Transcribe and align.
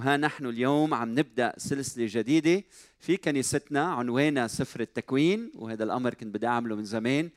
وها 0.00 0.16
نحن 0.16 0.46
اليوم 0.46 0.94
عم 0.94 1.18
نبدأ 1.18 1.52
سلسلة 1.56 2.06
جديدة 2.10 2.64
في 3.00 3.16
كنيستنا 3.16 3.84
عنوانها 3.84 4.46
سفر 4.46 4.80
التكوين 4.80 5.52
وهذا 5.54 5.84
الأمر 5.84 6.14
كنت 6.14 6.34
بدي 6.34 6.46
أعمله 6.46 6.76
من 6.76 6.84
زمان. 6.84 7.30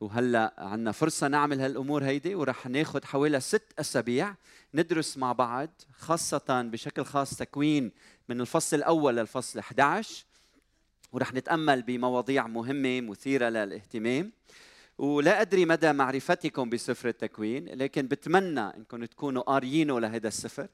وهلأ 0.00 0.54
عندنا 0.58 0.92
فرصة 0.92 1.28
نعمل 1.28 1.60
هالأمور 1.60 2.04
هيدي 2.04 2.34
ورح 2.34 2.66
ناخذ 2.66 3.04
حوالي 3.04 3.40
ست 3.40 3.62
أسابيع 3.78 4.34
ندرس 4.74 5.18
مع 5.18 5.32
بعض 5.32 5.68
خاصة 5.98 6.62
بشكل 6.62 7.04
خاص 7.04 7.36
تكوين 7.36 7.92
من 8.28 8.40
الفصل 8.40 8.76
الأول 8.76 9.16
للفصل 9.16 9.58
11 9.58 10.24
ورح 11.12 11.34
نتأمل 11.34 11.82
بمواضيع 11.82 12.46
مهمة 12.46 13.00
مثيرة 13.00 13.48
للاهتمام. 13.48 14.32
ولا 14.98 15.40
أدري 15.40 15.64
مدى 15.64 15.92
معرفتكم 15.92 16.70
بسفر 16.70 17.08
التكوين 17.08 17.68
لكن 17.68 18.06
بتمنى 18.06 18.60
إنكم 18.60 19.04
تكونوا 19.04 19.42
قاريينه 19.42 20.00
لهذا 20.00 20.28
السفر. 20.28 20.68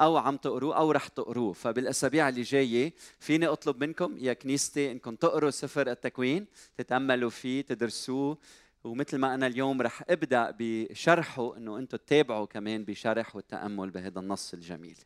أو 0.00 0.16
عم 0.16 0.36
تقروه 0.36 0.76
أو 0.76 0.92
رح 0.92 1.08
تقروه. 1.08 1.52
فبالأسابيع 1.52 2.28
اللي 2.28 2.42
جاية 2.42 2.94
فيني 3.18 3.46
أطلب 3.46 3.84
منكم 3.84 4.18
يا 4.18 4.32
كنيستي 4.32 4.90
إنكم 4.90 5.14
تقروا 5.14 5.50
سفر 5.50 5.90
التكوين 5.90 6.46
تتأملوا 6.78 7.30
فيه 7.30 7.60
تدرسوه. 7.60 8.38
ومثل 8.84 9.18
ما 9.18 9.34
أنا 9.34 9.46
اليوم 9.46 9.82
رح 9.82 10.02
أبدأ 10.08 10.54
بشرحه 10.58 11.56
إنه 11.56 11.78
أنتم 11.78 11.96
تتابعوا 11.96 12.46
كمان 12.46 12.84
بشرح 12.84 13.36
والتأمل 13.36 13.90
بهذا 13.90 14.20
النص 14.20 14.54
الجميل. 14.54 14.98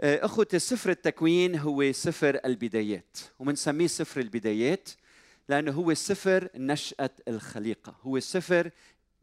آه، 0.00 0.24
أخوتي 0.24 0.58
سفر 0.58 0.90
التكوين 0.90 1.56
هو 1.56 1.92
سفر 1.92 2.40
البدايات. 2.44 3.18
وبنسميه 3.38 3.86
سفر 3.86 4.20
البدايات 4.20 4.88
لأنه 5.48 5.72
هو 5.72 5.94
سفر 5.94 6.48
نشأة 6.54 7.10
الخليقة. 7.28 7.94
هو 8.02 8.20
سفر 8.20 8.70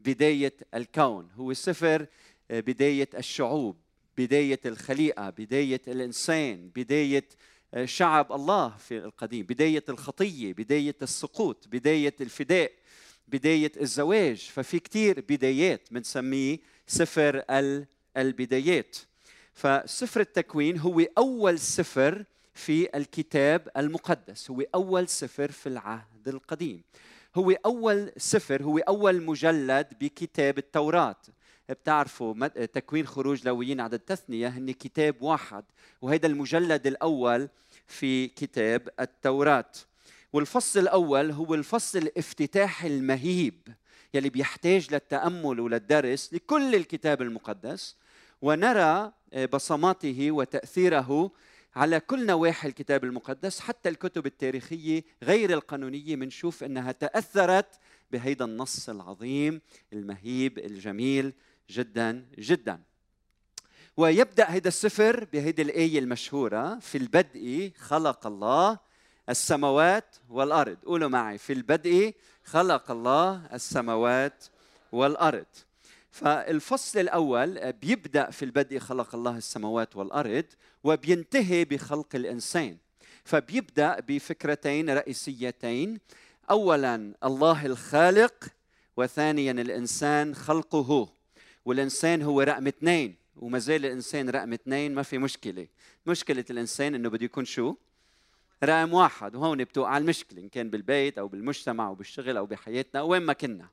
بداية 0.00 0.56
الكون. 0.74 1.28
هو 1.36 1.52
سفر 1.52 2.06
آه، 2.50 2.60
بداية 2.60 3.08
الشعوب. 3.18 3.76
بداية 4.20 4.60
الخليقة 4.66 5.30
بداية 5.30 5.80
الإنسان 5.88 6.70
بداية 6.76 7.24
آه، 7.74 7.84
شعب 7.84 8.32
الله 8.32 8.76
في 8.76 8.98
القديم 8.98 9.46
بداية 9.46 9.84
الخطية 9.88 10.52
بداية 10.52 10.96
السقوط 11.02 11.68
بداية 11.68 12.14
الفداء 12.20 12.72
بداية 13.28 13.72
الزواج. 13.80 14.38
ففي 14.38 14.78
كثير 14.78 15.24
بدايات 15.28 15.88
بنسميه 15.90 16.58
سفر 16.86 17.42
البدايات. 18.16 18.96
فسفر 19.54 20.20
التكوين 20.20 20.78
هو 20.78 21.00
أول 21.18 21.58
سفر 21.58 22.24
في 22.54 22.96
الكتاب 22.96 23.68
المقدس 23.76 24.50
هو 24.50 24.64
أول 24.74 25.08
سفر 25.08 25.50
في 25.50 25.68
العهد 25.68 26.28
القديم. 26.28 26.82
هو 27.34 27.50
أول 27.50 28.12
سفر 28.16 28.62
هو 28.62 28.78
أول 28.78 29.22
مجلد 29.22 29.86
بكتاب 30.00 30.58
التوراة. 30.58 31.22
بتعرفوا 31.72 32.46
تكوين 32.46 33.06
خروج 33.06 33.46
لويين 33.46 33.80
عدد 33.80 33.98
تثنية 33.98 34.48
هن 34.48 34.70
كتاب 34.70 35.22
واحد 35.22 35.64
وهذا 36.02 36.26
المجلد 36.26 36.86
الأول 36.86 37.48
في 37.86 38.28
كتاب 38.28 38.88
التوراة. 39.00 39.72
والفصل 40.32 40.80
الأول 40.80 41.30
هو 41.30 41.54
الفصل 41.54 41.98
الافتتاحي 41.98 42.88
المهيب 42.88 43.68
يلي 44.14 44.28
بيحتاج 44.30 44.94
للتأمل 44.94 45.60
وللدرس 45.60 46.34
لكل 46.34 46.74
الكتاب 46.74 47.22
المقدس 47.22 47.96
ونرى 48.42 49.12
بصماته 49.52 50.30
وتأثيره 50.30 51.30
على 51.76 52.00
كل 52.00 52.26
نواحي 52.26 52.68
الكتاب 52.68 53.04
المقدس 53.04 53.60
حتى 53.60 53.88
الكتب 53.88 54.26
التاريخية 54.26 55.02
غير 55.22 55.52
القانونية. 55.52 56.16
بنشوف 56.16 56.64
أنها 56.64 56.92
تأثرت 56.92 57.66
بهيدا 58.12 58.44
النص 58.44 58.88
العظيم 58.88 59.60
المهيب 59.92 60.58
الجميل 60.58 61.32
جدا 61.70 62.26
جدا. 62.38 62.80
ويبدأ 63.96 64.44
هذا 64.44 64.68
السفر 64.68 65.24
بهيدي 65.24 65.62
الآية 65.62 65.98
المشهورة 65.98 66.78
في 66.78 66.98
البدء 66.98 67.72
خلق 67.78 68.26
الله 68.26 68.78
السماوات 69.28 70.16
والأرض. 70.28 70.76
قولوا 70.86 71.08
معي 71.08 71.38
في 71.38 71.52
البدء 71.52 72.14
خلق 72.44 72.90
الله 72.90 73.46
السماوات 73.52 74.44
والأرض. 74.92 75.46
فالفصل 76.10 76.98
الأول 76.98 77.72
بيبدأ 77.72 78.30
في 78.30 78.44
البدء 78.44 78.78
خلق 78.78 79.14
الله 79.14 79.36
السماوات 79.36 79.96
والأرض 79.96 80.44
وبينتهي 80.84 81.64
بخلق 81.64 82.14
الإنسان. 82.14 82.76
فبيبدأ 83.24 84.00
بفكرتين 84.00 84.90
رئيسيتين. 84.90 86.00
اولا 86.50 87.14
الله 87.24 87.66
الخالق 87.66 88.44
وثانيا 88.96 89.52
الإنسان 89.52 90.34
خلقه. 90.34 91.19
والإنسان 91.64 92.22
هو 92.22 92.40
رقم 92.40 92.66
اثنين 92.66 93.16
وما 93.36 93.58
زال 93.58 93.86
الإنسان 93.86 94.30
رقم 94.30 94.52
اثنين 94.52 94.94
ما 94.94 95.02
في 95.02 95.18
مشكلة. 95.18 95.66
مشكلة 96.06 96.44
الإنسان 96.50 96.94
إنه 96.94 97.08
بده 97.08 97.24
يكون 97.24 97.44
شو؟ 97.44 97.74
رقم 98.64 98.92
واحد 98.94 99.34
وهون 99.34 99.64
بتوقع 99.64 99.98
المشكلة 99.98 100.40
إن 100.40 100.48
كان 100.48 100.70
بالبيت 100.70 101.18
أو 101.18 101.28
بالمجتمع 101.28 101.86
أو 101.86 101.94
بالشغل 101.94 102.36
أو 102.36 102.46
بحياتنا 102.46 103.00
أو 103.00 103.08
وين 103.08 103.22
ما 103.22 103.32
كنا. 103.32 103.68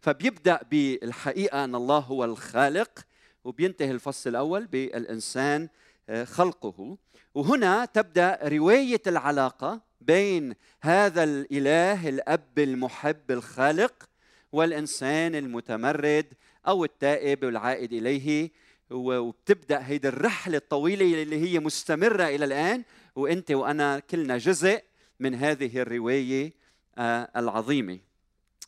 فبيبدأ 0.00 0.60
بالحقيقة 0.70 1.64
أن 1.64 1.74
الله 1.74 1.98
هو 1.98 2.24
الخالق 2.24 3.06
وبينتهي 3.44 3.90
الفصل 3.90 4.30
الأول 4.30 4.66
بالإنسان 4.66 5.68
آه، 6.08 6.24
خلقه. 6.24 6.96
وهنا 7.34 7.84
تبدأ 7.84 8.38
رواية 8.42 9.02
العلاقة 9.06 9.80
بين 10.00 10.54
هذا 10.82 11.24
الإله 11.24 12.08
الأب 12.08 12.58
المحب 12.58 13.30
الخالق 13.30 14.08
والإنسان 14.52 15.34
المتمرد 15.34 16.26
أو 16.66 16.84
التائب 16.84 17.44
والعائد 17.44 17.92
إليه 17.92 18.50
وبتبدأ 18.90 19.86
هيدي 19.86 20.08
الرحلة 20.08 20.56
الطويلة 20.56 21.22
اللي 21.22 21.36
هي 21.36 21.60
مستمرة 21.60 22.24
إلى 22.24 22.44
الآن 22.44 22.82
وأنت 23.16 23.50
وأنا 23.50 23.98
كلنا 23.98 24.38
جزء 24.38 24.82
من 25.20 25.34
هذه 25.34 25.78
الرواية 25.78 26.52
آه، 26.98 27.30
العظيمة. 27.36 27.98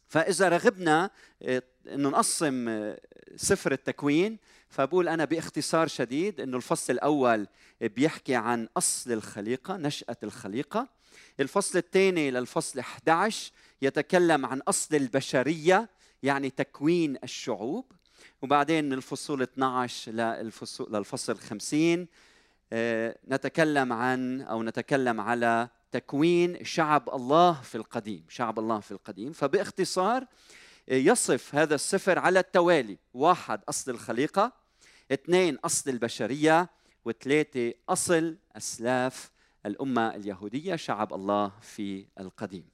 فإذا 0.08 0.48
رغبنا 0.48 1.10
انه 1.42 2.08
نقسم 2.08 2.68
آه، 2.68 3.00
سفر 3.36 3.72
التكوين 3.72 4.38
فبقول 4.68 5.08
أنا 5.08 5.24
باختصار 5.24 5.86
شديد 5.86 6.40
إنه 6.40 6.56
الفصل 6.56 6.92
الأول 6.92 7.46
بيحكي 7.80 8.34
عن 8.34 8.68
أصل 8.76 9.12
الخليقة 9.12 9.76
نشأة 9.76 10.16
الخليقة. 10.22 10.88
الفصل 11.40 11.78
الثاني 11.78 12.30
للفصل 12.30 12.78
11 12.78 13.52
يتكلم 13.82 14.46
عن 14.46 14.60
أصل 14.60 14.96
البشرية 14.96 15.88
يعني 16.24 16.50
تكوين 16.50 17.16
الشعوب. 17.24 17.84
وبعدين 18.42 18.84
من 18.84 18.92
الفصول 18.92 19.42
12 19.42 20.12
للفصول 20.12 20.92
للفصل 20.92 21.38
50 21.38 22.08
آه، 22.72 23.18
نتكلم 23.28 23.92
عن 23.92 24.40
أو 24.40 24.62
نتكلم 24.62 25.20
على 25.20 25.68
تكوين 25.92 26.64
شعب 26.64 27.14
الله 27.14 27.62
في 27.62 27.74
القديم 27.74 28.24
شعب 28.28 28.58
الله 28.58 28.80
في 28.80 28.92
القديم. 28.92 29.32
فباختصار 29.32 30.26
آه، 30.88 30.94
يصف 30.94 31.54
هذا 31.54 31.74
السفر 31.74 32.18
على 32.18 32.38
التوالي. 32.38 32.98
واحد 33.14 33.60
أصل 33.68 33.90
الخليقة. 33.90 34.52
اثنين 35.12 35.58
أصل 35.64 35.90
البشرية. 35.90 36.70
وثلاثة 37.04 37.74
أصل 37.88 38.36
أسلاف 38.56 39.30
الأمة 39.66 40.14
اليهودية 40.14 40.76
شعب 40.76 41.14
الله 41.14 41.52
في 41.60 42.06
القديم. 42.20 42.64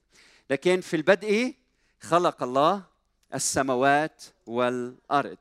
لكن 0.49 0.81
في 0.81 0.95
البدء 0.95 1.55
خلق 1.99 2.43
الله 2.43 2.90
السماوات 3.33 4.23
والأرض. 4.47 5.37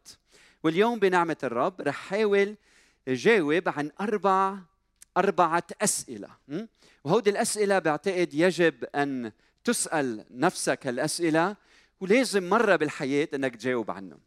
واليوم 0.63 0.99
بنعمة 0.99 1.37
الرب 1.45 1.81
رح 1.81 1.95
حاول 1.95 2.57
جاوب 3.09 3.69
عن 3.69 3.91
أربع 4.01 4.57
أربعة 5.17 5.65
أسئلة. 5.83 6.29
وهودي 7.05 7.31
الأسئلة 7.31 7.79
بعتقد 7.79 8.35
يجب 8.35 8.85
أن 8.85 9.33
تسأل 9.65 10.25
نفسك 10.31 10.87
الاسئله 10.87 11.57
ولازم 12.01 12.49
مرة 12.49 12.77
بالحياة 12.77 13.29
إنك 13.35 13.57
تجاوب 13.57 13.91
عنهم. 13.91 14.19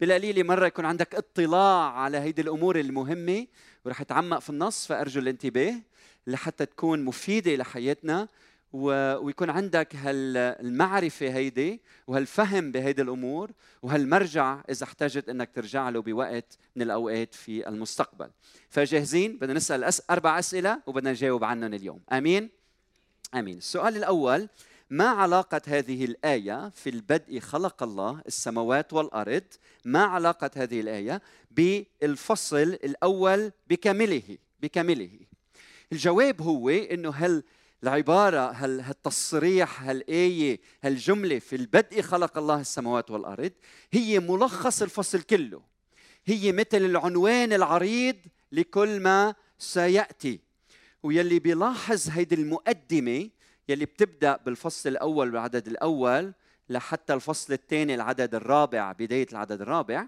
بالقليله 0.00 0.42
مرة 0.42 0.66
يكون 0.66 0.84
عندك 0.84 1.14
اطلاع 1.14 1.92
على 1.92 2.18
هيدي 2.18 2.42
الأمور 2.42 2.80
المهمة 2.80 3.46
ورح 3.84 4.00
أتعمق 4.00 4.38
في 4.38 4.50
النص 4.50 4.86
فأرجو 4.86 5.20
الانتباه 5.20 5.74
لحتى 6.26 6.66
تكون 6.66 7.04
مفيدة 7.04 7.56
لحياتنا. 7.56 8.28
ويكون 8.72 9.50
عندك 9.50 9.96
هالمعرفة 9.96 11.26
هيدي 11.26 11.80
وهالفهم 12.06 12.72
بهيدي 12.72 13.02
الأمور 13.02 13.50
وهالمرجع 13.82 14.60
إذا 14.70 14.84
احتجت 14.84 15.28
أنك 15.28 15.50
ترجع 15.54 15.88
له 15.88 16.02
بوقت 16.02 16.58
من 16.76 16.82
الأوقات 16.82 17.34
في 17.34 17.68
المستقبل. 17.68 18.30
فجاهزين؟ 18.68 19.36
بدنا 19.38 19.54
نسأل. 19.54 19.90
أربع 20.10 20.38
أسئلة 20.38 20.82
وبدنا 20.86 21.10
نجاوب 21.10 21.44
عنهم 21.44 21.74
اليوم. 21.74 22.00
أمين؟ 22.12 22.50
أمين. 23.34 23.56
السؤال 23.56 23.96
الأول 23.96 24.48
ما 24.90 25.08
علاقة 25.08 25.60
هذه 25.66 26.04
الآية 26.04 26.68
في 26.68 26.90
البدء 26.90 27.40
خلق 27.40 27.82
الله 27.82 28.22
السماوات 28.26 28.92
والأرض؟ 28.92 29.44
ما 29.84 30.04
علاقة 30.04 30.50
هذه 30.56 30.80
الآية 30.80 31.22
بالفصل 31.50 32.56
الأول 32.56 33.52
بكامله 33.68 34.38
بكامله. 34.60 35.18
الجواب 35.92 36.42
هو 36.42 36.68
أنه 36.68 37.10
هل 37.10 37.42
العبارة 37.82 38.52
هالتصريح 38.62 39.82
هالآية 39.82 40.60
هالجملة 40.84 41.38
في 41.38 41.56
البدء 41.56 42.02
خلق 42.02 42.38
الله 42.38 42.60
السماوات 42.60 43.10
والأرض 43.10 43.52
هي 43.92 44.20
ملخص 44.20 44.82
الفصل 44.82 45.22
كله. 45.22 45.62
هي 46.24 46.52
مثل 46.52 46.84
العنوان 46.84 47.52
العريض 47.52 48.16
لكل 48.52 49.00
ما 49.00 49.34
سيأتي. 49.58 50.40
ويلي 51.02 51.38
بيلاحظ 51.38 52.08
هيدي 52.10 52.34
المقدمة 52.34 53.30
يلي 53.68 53.84
بتبدأ 53.84 54.36
بالفصل 54.36 54.88
الأول 54.88 55.30
بالعدد 55.30 55.66
الأول 55.68 56.32
لحتى 56.68 57.14
الفصل 57.14 57.52
الثاني 57.52 57.94
العدد 57.94 58.34
الرابع 58.34 58.92
بداية 58.92 59.26
العدد 59.32 59.60
الرابع 59.60 60.06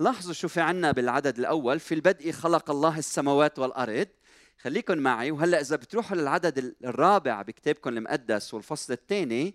لاحظوا 0.00 0.32
شو 0.32 0.48
في 0.48 0.60
عنا 0.60 0.92
بالعدد 0.92 1.38
الأول؟ 1.38 1.80
في 1.80 1.94
البدء 1.94 2.32
خلق 2.32 2.70
الله 2.70 2.98
السماوات 2.98 3.58
والأرض 3.58 4.08
خليكم 4.62 4.98
معي. 4.98 5.30
وهلأ 5.30 5.60
إذا 5.60 5.76
بتروحوا 5.76 6.16
للعدد 6.16 6.74
الرابع 6.84 7.42
بكتابكم 7.42 7.90
المقدس 7.90 8.54
والفصل 8.54 8.92
الثاني 8.92 9.54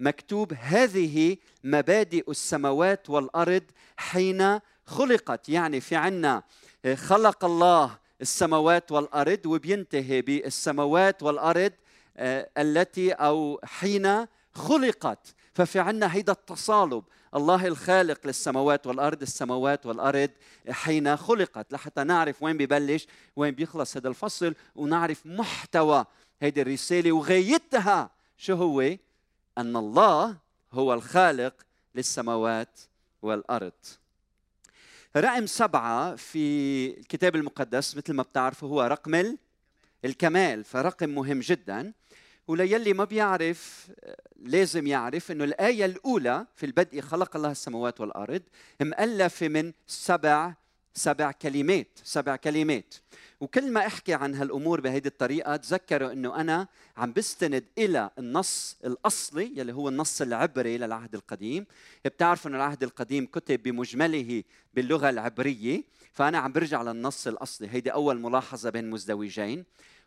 مكتوب 0.00 0.52
هذه 0.52 1.36
مبادئ 1.64 2.30
السماوات 2.30 3.10
والأرض 3.10 3.62
حين 3.96 4.60
خلقت. 4.86 5.48
يعني 5.48 5.80
في 5.80 5.96
عنا 5.96 6.42
آه، 6.84 6.94
خلق 6.94 7.44
الله 7.44 7.98
السماوات 8.20 8.92
والأرض 8.92 9.46
وبينتهي 9.46 10.22
بالسماوات 10.22 11.22
والأرض 11.22 11.72
آه، 12.16 12.50
التي 12.58 13.12
أو 13.12 13.60
حين 13.64 14.26
خلقت. 14.52 15.34
ففي 15.58 15.78
عنا 15.78 16.14
هيدا 16.14 16.32
التصالب. 16.32 17.04
الله 17.34 17.66
الخالق 17.66 18.26
للسماوات 18.26 18.86
والأرض 18.86 19.22
السماوات 19.22 19.86
والأرض 19.86 20.30
حين 20.70 21.16
خلقت. 21.16 21.72
لحتى 21.72 22.04
نعرف 22.04 22.42
وين 22.42 22.56
ببلش 22.56 23.06
وين 23.36 23.54
بيخلص 23.54 23.96
هذا 23.96 24.08
الفصل 24.08 24.54
ونعرف 24.74 25.26
محتوى 25.26 26.04
هيدي 26.42 26.62
الرسالة. 26.62 27.12
وغايتها 27.12 28.10
شو 28.36 28.54
هو؟ 28.54 28.80
أن 29.58 29.76
الله 29.76 30.36
هو 30.72 30.94
الخالق 30.94 31.54
للسماوات 31.94 32.80
والأرض. 33.22 33.72
رقم 35.16 35.46
سبعة 35.46 36.16
في 36.16 36.86
الكتاب 36.98 37.36
المقدس 37.36 37.96
مثل 37.96 38.12
ما 38.12 38.22
بتعرفوا 38.22 38.68
هو 38.68 38.82
رقم 38.82 39.36
الكمال. 40.04 40.64
فرقم 40.64 41.08
مهم 41.08 41.40
جدا. 41.40 41.92
وليلي 42.48 42.92
ما 42.92 43.04
بيعرف 43.04 43.90
لازم 44.36 44.86
يعرف 44.86 45.30
إنه 45.30 45.44
الآية 45.44 45.84
الأولى 45.84 46.46
في 46.56 46.66
البدء 46.66 47.00
خلق 47.00 47.36
الله 47.36 47.50
السماوات 47.50 48.00
والأرض 48.00 48.42
مؤلفة 48.80 49.48
من 49.48 49.72
سبع 49.86 50.54
سبع 50.94 51.32
كلمات 51.32 51.88
سبع 52.04 52.36
كلمات. 52.36 52.94
وكل 53.40 53.72
ما 53.72 53.86
أحكي 53.86 54.14
عن 54.14 54.34
هالأمور 54.34 54.80
بهيدي 54.80 55.08
الطريقة 55.08 55.56
تذكروا 55.56 56.12
إنه 56.12 56.40
أنا 56.40 56.68
عم 56.96 57.12
بستند 57.12 57.64
إلى 57.78 58.10
النص 58.18 58.76
الأصلي 58.84 59.52
يلي 59.56 59.72
هو 59.72 59.88
النص 59.88 60.22
العبري 60.22 60.78
للعهد 60.78 61.14
القديم. 61.14 61.66
بتعرفوا 62.04 62.50
ان 62.50 62.54
العهد 62.54 62.82
القديم 62.82 63.26
كتب 63.26 63.62
بمجمله 63.62 64.42
باللغة 64.74 65.10
العبرية 65.10 65.84
فأنا 66.12 66.38
عم 66.38 66.52
برجع 66.52 66.82
للنص 66.82 67.26
الأصلي. 67.26 67.68
هيدي 67.68 67.92
أول 67.92 68.20
ملاحظة 68.20 68.70
بين 68.70 68.90
مزدوجين. 68.90 69.64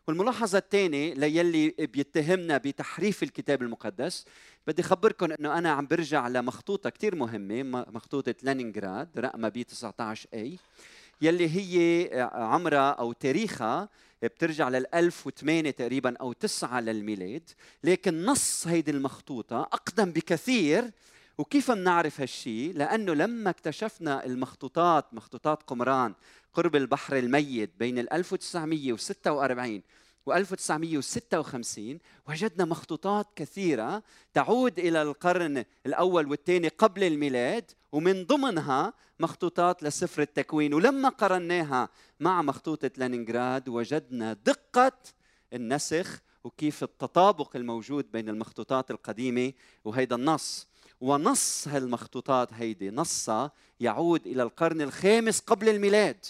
والملاحظة 0.08 0.58
الثانية 0.58 1.14
ليلي 1.14 1.70
بيتهمنا 1.78 2.58
بتحريف 2.58 3.22
الكتاب 3.22 3.62
المقدس. 3.62 4.24
بدي 4.66 4.82
أخبركم 4.82 5.32
أنه 5.32 5.58
أنا 5.58 5.70
عم 5.70 5.86
برجع 5.86 6.28
لمخطوطة 6.28 6.90
كثير 6.90 7.14
مهمة 7.14 7.86
مخطوطة 7.88 8.34
لينينغراد 8.42 9.08
رقمها 9.18 9.48
بي 9.48 9.64
19 9.64 10.28
اي 10.34 10.58
يلي 11.22 11.48
هي 11.48 12.30
عمرها 12.32 12.90
أو 12.90 13.12
تاريخها 13.12 13.88
بترجع 14.22 14.68
لل 14.68 14.94
1008 14.94 15.70
تقريبا 15.70 16.16
أو 16.16 16.32
9 16.32 16.80
للميلاد. 16.80 17.50
لكن 17.84 18.24
نص 18.24 18.66
هيدي 18.66 18.90
المخطوطة 18.90 19.60
أقدم 19.60 20.10
بكثير 20.12 20.90
وكيف 21.38 21.70
بنعرف 21.70 22.20
هالشيء؟ 22.20 22.72
لأنه 22.74 23.14
لما 23.14 23.50
اكتشفنا 23.50 24.26
المخطوطات 24.26 25.14
مخطوطات 25.14 25.62
قمران 25.62 26.14
قرب 26.54 26.76
البحر 26.76 27.18
الميت 27.18 27.70
بين 27.78 27.98
1946 27.98 29.82
و 30.26 30.32
1956 30.32 31.98
وجدنا 32.28 32.64
مخطوطات 32.64 33.26
كثيرة 33.36 34.02
تعود 34.34 34.78
إلى 34.78 35.02
القرن 35.02 35.64
الأول 35.86 36.26
والثاني 36.26 36.68
قبل 36.68 37.04
الميلاد 37.04 37.70
ومن 37.92 38.24
ضمنها 38.24 38.92
مخطوطات 39.20 39.82
لسفر 39.82 40.22
التكوين 40.22 40.74
ولما 40.74 41.08
قرناها 41.08 41.88
مع 42.20 42.42
مخطوطة 42.42 42.90
لينينغراد 42.96 43.68
وجدنا 43.68 44.32
دقة 44.32 44.92
النسخ 45.52 46.20
وكيف 46.44 46.82
التطابق 46.82 47.56
الموجود 47.56 48.12
بين 48.12 48.28
المخطوطات 48.28 48.90
القديمة 48.90 49.52
وهيدا 49.84 50.16
النص 50.16 50.68
ونص 51.02 51.68
هالمخطوطات 51.68 52.52
هيدي 52.52 52.90
نصها 52.90 53.52
يعود 53.80 54.26
إلى 54.26 54.42
القرن 54.42 54.80
الخامس 54.80 55.40
قبل 55.40 55.68
الميلاد. 55.68 56.26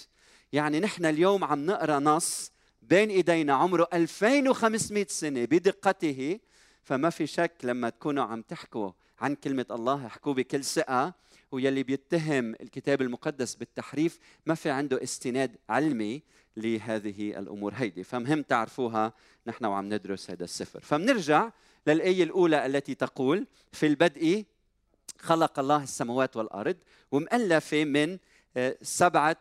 يعني 0.53 0.81
نحن 0.81 1.07
اليوم 1.07 1.45
عم 1.45 1.67
نقرأ 1.67 1.99
نص 1.99 2.53
بين 2.83 3.11
إيدينا 3.11 3.55
عمره 3.55 3.89
2500 3.93 5.07
سنة 5.09 5.45
بدقته. 5.45 6.41
فما 6.83 7.11
في 7.11 7.27
شك 7.27 7.53
لما 7.63 7.89
تكونوا 7.89 8.25
عم 8.25 8.43
تحكوا 8.43 8.91
عن 9.21 9.35
كلمة 9.35 9.67
الله 9.71 10.07
احكوا 10.07 10.33
بكل 10.33 10.65
ثقة. 10.65 11.15
ويلي 11.53 11.83
بيتهم 11.83 12.55
الكتاب 12.55 13.03
المقدس 13.03 13.55
بالتحريف 13.55 14.19
ما 14.47 14.55
في 14.55 14.71
عنده 14.71 15.03
استناد 15.03 15.57
علمي 15.69 16.23
لهذه 16.57 17.39
الأمور 17.39 17.73
هيدي. 17.75 18.05
فمهم 18.05 18.43
تعرفوها 18.43 19.13
نحن 19.47 19.65
وعم 19.65 19.95
ندرس 19.95 20.31
هذا 20.31 20.45
السفر. 20.45 20.81
فمنرجع 20.81 21.51
للآية 21.87 22.23
الأولى 22.23 22.67
التي 22.67 22.95
تقول 22.95 23.47
في 23.73 23.87
البدء 23.87 24.45
خلق 25.19 25.59
الله 25.59 25.83
السماوات 25.83 26.37
والأرض 26.37 26.77
ومؤلفه 27.13 27.85
من 27.85 28.19
آه، 28.57 28.77
سبعة 28.83 29.37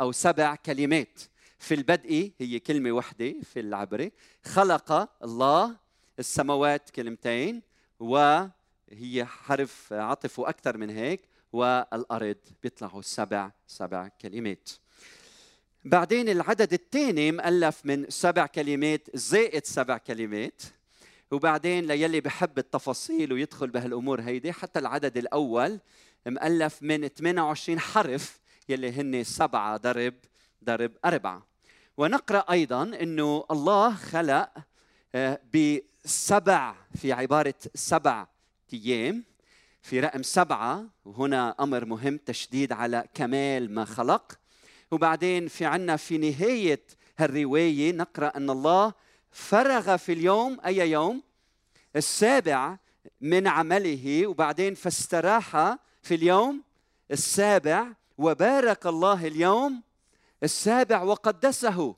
أو 0.00 0.12
سبع 0.12 0.54
كلمات. 0.54 1.20
في 1.60 1.74
البدء 1.74 2.32
هي 2.40 2.58
كلمة 2.58 2.92
واحدة 2.92 3.34
في 3.42 3.60
العبري 3.60 4.12
خلق 4.44 5.08
الله 5.24 5.76
السماوات 6.18 6.90
كلمتين 6.90 7.62
وهي 7.98 9.24
حرف 9.24 9.92
عطف 9.92 10.38
وأكثر 10.38 10.76
من 10.76 10.90
هيك 10.90 11.20
والأرض 11.52 12.36
بيطلعوا 12.62 13.02
سبع 13.02 13.50
سبع 13.66 14.08
كلمات. 14.08 14.68
بعدين 15.84 16.28
العدد 16.28 16.72
الثاني 16.72 17.32
مؤلف 17.32 17.86
من 17.86 18.10
سبع 18.10 18.46
كلمات 18.46 19.16
زائد 19.16 19.66
سبع 19.66 19.98
كلمات. 19.98 20.62
وبعدين 21.30 21.86
ليلي 21.86 22.20
بحب 22.20 22.58
التفاصيل 22.58 23.32
ويدخل 23.32 23.66
بهالأمور 23.66 24.20
هيدي. 24.20 24.52
حتى 24.52 24.78
العدد 24.78 25.16
الأول 25.16 25.80
مؤلف 26.26 26.82
من 26.82 27.08
28 27.08 27.80
حرف 27.80 28.40
يلي 28.68 28.92
هن 28.92 29.24
سبعة 29.24 29.76
ضرب 29.76 30.14
ضرب 30.64 30.92
أربعة. 31.04 31.46
ونقرأ 31.96 32.44
أيضا 32.50 32.82
أنه 32.82 33.44
الله 33.50 33.94
خلق 33.94 34.48
آه، 35.14 35.40
بسبع 35.54 36.74
في 36.94 37.12
عبارة 37.12 37.54
سبع 37.74 38.26
أيام 38.74 39.24
في 39.82 40.00
رقم 40.00 40.22
سبعة 40.22 40.84
وهنا 41.04 41.54
أمر 41.60 41.84
مهم 41.84 42.16
تشديد 42.16 42.72
على 42.72 43.04
كمال 43.14 43.74
ما 43.74 43.84
خلق. 43.84 44.38
وبعدين 44.90 45.48
في 45.48 45.64
عنا 45.64 45.96
في 45.96 46.18
نهاية 46.18 46.82
هالرواية 47.18 47.92
نقرأ 47.92 48.36
أن 48.36 48.50
الله 48.50 48.92
فرغ 49.30 49.96
في 49.96 50.12
اليوم 50.12 50.60
أي 50.66 50.90
يوم؟ 50.90 51.22
السابع 51.96 52.78
من 53.20 53.46
عمله 53.46 54.26
وبعدين 54.26 54.74
فاستراح 54.74 55.76
في 56.02 56.14
اليوم؟ 56.14 56.62
السابع. 57.10 57.86
وبارك 58.18 58.86
الله 58.86 59.26
اليوم 59.26 59.82
السابع 60.42 61.02
وقدسه. 61.02 61.94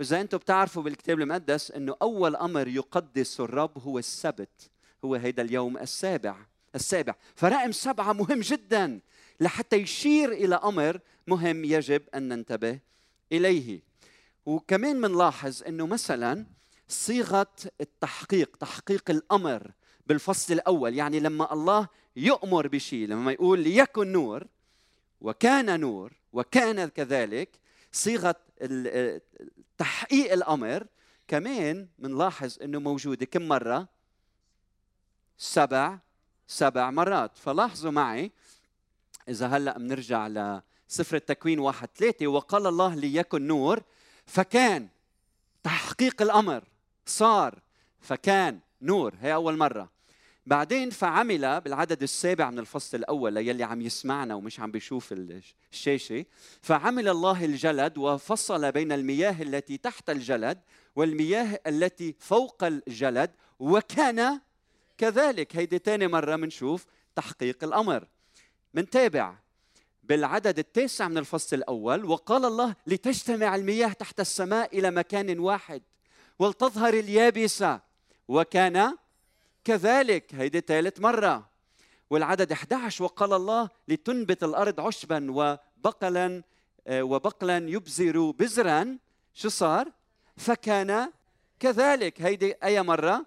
إذا 0.00 0.20
أنتم 0.20 0.38
بتعرفوا 0.38 0.82
بالكتاب 0.82 1.20
المقدس 1.20 1.70
أنه 1.70 1.96
أول 2.02 2.36
أمر 2.36 2.68
يقدس 2.68 3.40
الرب 3.40 3.78
هو 3.78 3.98
السبت 3.98 4.70
هو 5.04 5.14
هيدا 5.14 5.42
اليوم 5.42 5.78
السابع 5.78 6.36
السابع. 6.74 7.14
فرقم 7.34 7.72
سبعة 7.72 8.12
مهم 8.12 8.40
جدا. 8.40 9.00
لحتى 9.40 9.76
يشير 9.76 10.32
إلى 10.32 10.54
أمر 10.54 11.00
مهم 11.26 11.64
يجب 11.64 12.02
أن 12.14 12.28
ننتبه 12.28 12.78
إليه. 13.32 13.80
وكمان 14.46 15.00
منلاحظ 15.00 15.62
أنه 15.62 15.86
مثلا 15.86 16.46
صيغة 16.88 17.52
التحقيق 17.80 18.56
تحقيق 18.56 19.10
الأمر 19.10 19.72
بالفصل 20.06 20.52
الأول. 20.52 20.94
يعني 20.94 21.20
لما 21.20 21.52
الله 21.52 21.88
يؤمر 22.16 22.68
بشيء 22.68 23.08
لما 23.08 23.32
يقول 23.32 23.60
ليكن 23.60 24.12
نور 24.12 24.46
وكان 25.20 25.80
نور 25.80 26.12
وكان 26.32 26.88
كذلك 26.88 27.58
صيغة 27.92 28.36
تحقيق 29.78 30.32
الأمر 30.32 30.86
كمان 31.28 31.88
بنلاحظ 31.98 32.62
إنه 32.62 32.80
موجودة 32.80 33.26
كم 33.26 33.48
مرة؟ 33.48 33.88
سبع 35.38 35.98
سبع 36.46 36.90
مرات. 36.90 37.38
فلاحظوا 37.38 37.90
معي 37.90 38.32
إذا 39.28 39.46
هلأ 39.46 39.78
بنرجع 39.78 40.26
لسفر 40.28 41.16
التكوين 41.16 41.58
واحد 41.58 41.88
ثلاثة 41.96 42.26
وقال 42.26 42.66
الله 42.66 42.94
ليكن 42.94 43.46
نور 43.46 43.82
فكان 44.26 44.88
تحقيق 45.62 46.22
الأمر 46.22 46.64
صار 47.06 47.58
فكان 48.00 48.60
نور 48.82 49.14
هي 49.20 49.34
أول 49.34 49.56
مرة. 49.56 49.96
بعدين 50.46 50.90
فعمل 50.90 51.60
بالعدد 51.60 52.02
السابع 52.02 52.50
من 52.50 52.58
الفصل 52.58 52.96
الأول 52.96 53.34
للي 53.34 53.64
عم 53.64 53.80
يسمعنا 53.80 54.34
ومش 54.34 54.60
عم 54.60 54.70
بيشوف 54.70 55.14
الشاشة. 55.72 56.24
فعمل 56.62 57.08
الله 57.08 57.44
الجلد 57.44 57.98
وفصل 57.98 58.72
بين 58.72 58.92
المياه 58.92 59.42
التي 59.42 59.76
تحت 59.76 60.10
الجلد 60.10 60.60
والمياه 60.96 61.60
التي 61.66 62.14
فوق 62.18 62.64
الجلد 62.64 63.30
وكان 63.58 64.40
كذلك. 64.98 65.56
هيدي 65.56 65.78
تاني 65.78 66.06
مرة 66.08 66.36
منشوف 66.36 66.86
تحقيق 67.16 67.64
الأمر. 67.64 68.08
منتابع 68.74 69.34
بالعدد 70.02 70.58
التاسع 70.58 71.08
من 71.08 71.18
الفصل 71.18 71.56
الأول 71.56 72.04
وقال 72.04 72.44
الله 72.44 72.74
لتجتمع 72.86 73.56
المياه 73.56 73.92
تحت 73.92 74.20
السماء 74.20 74.78
إلى 74.78 74.90
مكان 74.90 75.38
واحد. 75.38 75.82
ولتظهر 76.38 76.94
اليابسة. 76.94 77.80
وكان 78.28 78.96
كذلك 79.64 80.34
هيدي 80.34 80.60
ثالث 80.60 81.00
مرة. 81.00 81.48
والعدد 82.10 82.52
11 82.52 83.04
وقال 83.04 83.32
الله 83.32 83.70
لتنبت 83.88 84.44
الأرض 84.44 84.80
عشبا 84.80 85.26
وبقلا 85.30 86.42
آه، 86.86 87.02
وبقلا 87.02 87.56
يبزر 87.70 88.30
بزرا. 88.30 88.98
شو 89.34 89.48
صار؟ 89.48 89.92
فكان 90.36 91.10
كذلك. 91.60 92.22
هيدي 92.22 92.54
أي 92.64 92.82
مرة؟ 92.82 93.26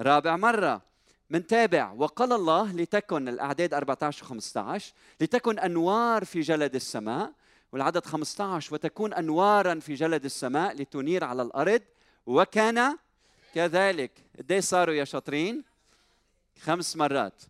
رابع 0.00 0.36
مرة. 0.36 0.82
منتابع 1.30 1.92
وقال 1.92 2.32
الله 2.32 2.72
لتكن 2.72 3.28
الأعداد 3.28 3.74
14 3.74 4.24
و 4.24 4.26
15 4.26 4.92
لتكن 5.20 5.58
أنوار 5.58 6.24
في 6.24 6.40
جلد 6.40 6.74
السماء. 6.74 7.32
والعدد 7.72 8.06
15 8.06 8.74
وتكون 8.74 9.14
أنوارا 9.14 9.80
في 9.80 9.94
جلد 9.94 10.24
السماء 10.24 10.74
لتنير 10.74 11.24
على 11.24 11.42
الأرض. 11.42 11.82
وكان 12.26 12.96
كذلك. 13.54 14.10
قد 14.38 14.58
صاروا 14.58 14.94
يا 14.94 15.04
شاطرين؟ 15.04 15.64
خمس 16.60 16.96
مرات. 16.96 17.42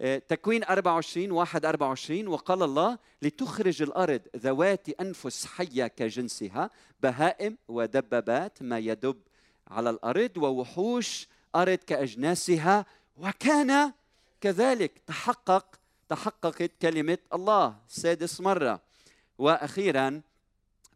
آه، 0.00 0.18
تكوين 0.18 0.64
24 0.64 1.30
واحد 1.30 1.64
24 1.64 2.28
وقال 2.28 2.62
الله 2.62 2.98
لتخرج 3.22 3.82
الأرض 3.82 4.20
ذوات 4.36 4.88
أنفس 4.88 5.46
حية 5.46 5.86
كجنسها 5.86 6.70
بهائم 7.02 7.58
ودبابات 7.68 8.62
ما 8.62 8.78
يدب 8.78 9.20
على 9.68 9.90
الأرض 9.90 10.30
ووحوش 10.36 11.28
أرض 11.56 11.78
كأجناسها. 11.78 12.86
وكان 13.16 13.92
كذلك 14.40 14.92
تحقق 15.06 15.66
تحققت 16.08 16.70
كلمة 16.82 17.18
الله. 17.34 17.76
سادس 17.88 18.40
مرة. 18.40 18.80
وأخيرا 19.38 20.20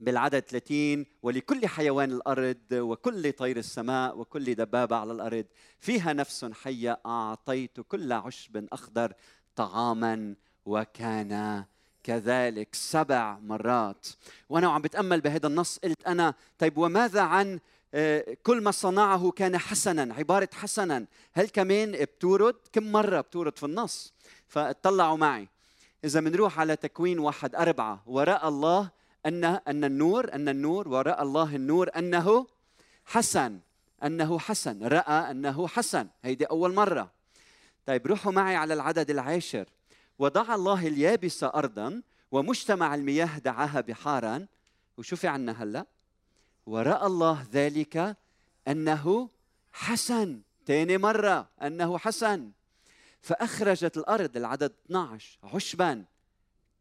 بالعدد 0.00 0.40
30 0.40 1.06
ولكل 1.22 1.66
حيوان 1.66 2.12
الأرض 2.12 2.58
وكل 2.72 3.32
طير 3.32 3.56
السماء 3.56 4.18
وكل 4.18 4.54
دبابة 4.54 4.96
على 4.96 5.12
الأرض 5.12 5.44
فيها 5.80 6.12
نفس 6.12 6.44
حية 6.44 7.00
أعطيت 7.06 7.80
كل 7.80 8.12
عشب 8.12 8.66
أخضر 8.72 9.12
طعاما 9.56 10.34
وكان 10.66 11.64
كذلك 12.02 12.74
سبع 12.74 13.38
مرات. 13.38 14.06
وأنا 14.48 14.68
عم 14.68 14.82
بتأمل 14.82 15.20
بهذا 15.20 15.46
النص 15.46 15.78
قلت 15.78 16.06
أنا 16.06 16.34
طيب 16.58 16.78
وماذا 16.78 17.20
عن 17.20 17.60
آه، 17.94 18.36
كل 18.42 18.60
ما 18.60 18.70
صنعه 18.70 19.30
كان 19.30 19.58
حسنا 19.58 20.14
عبارة 20.14 20.48
حسنا؟ 20.54 21.06
هل 21.32 21.48
كمان 21.48 21.92
بتورد؟ 21.92 22.54
كم 22.72 22.92
مرة 22.92 23.20
بتورد 23.20 23.58
في 23.58 23.66
النص؟ 23.66 24.14
فاطلعوا 24.46 25.16
معي. 25.16 25.48
إذا 26.04 26.20
بنروح 26.20 26.60
على 26.60 26.76
تكوين 26.76 27.18
واحد 27.18 27.54
أربعة. 27.54 28.02
وراء 28.06 28.48
الله 28.48 28.90
أن 29.28 29.44
أن 29.44 29.84
النور 29.84 30.32
أن 30.32 30.48
النور 30.48 30.88
وراء 30.88 31.22
الله 31.22 31.56
النور 31.56 31.90
أنه 31.96 32.46
حسن 33.04 33.60
أنه 34.04 34.38
حسن. 34.38 34.86
رأى 34.86 35.30
أنه 35.30 35.68
حسن. 35.68 36.08
هيدي 36.22 36.44
أول 36.44 36.74
مرة. 36.74 37.12
طيب 37.86 38.06
روحوا 38.06 38.32
معي 38.32 38.56
على 38.56 38.74
العدد 38.74 39.10
العاشر. 39.10 39.68
وضع 40.18 40.54
الله 40.54 40.86
اليابس 40.86 41.44
أرضا 41.44 42.02
ومجتمع 42.30 42.94
المياه 42.94 43.38
دعاها 43.38 43.80
بحارا. 43.80 44.46
وشوفي 44.98 45.28
عنا 45.28 45.62
هلأ. 45.62 45.86
ورأى 46.66 47.06
الله 47.06 47.46
ذلك 47.52 48.16
أنه 48.68 49.30
حسن. 49.72 50.40
ثاني 50.66 50.98
مرة. 50.98 51.48
أنه 51.62 51.98
حسن. 51.98 52.50
فأخرجت 53.20 53.96
الأرض 53.96 54.36
العدد 54.36 54.72
12 54.86 55.38
عشبا. 55.44 56.04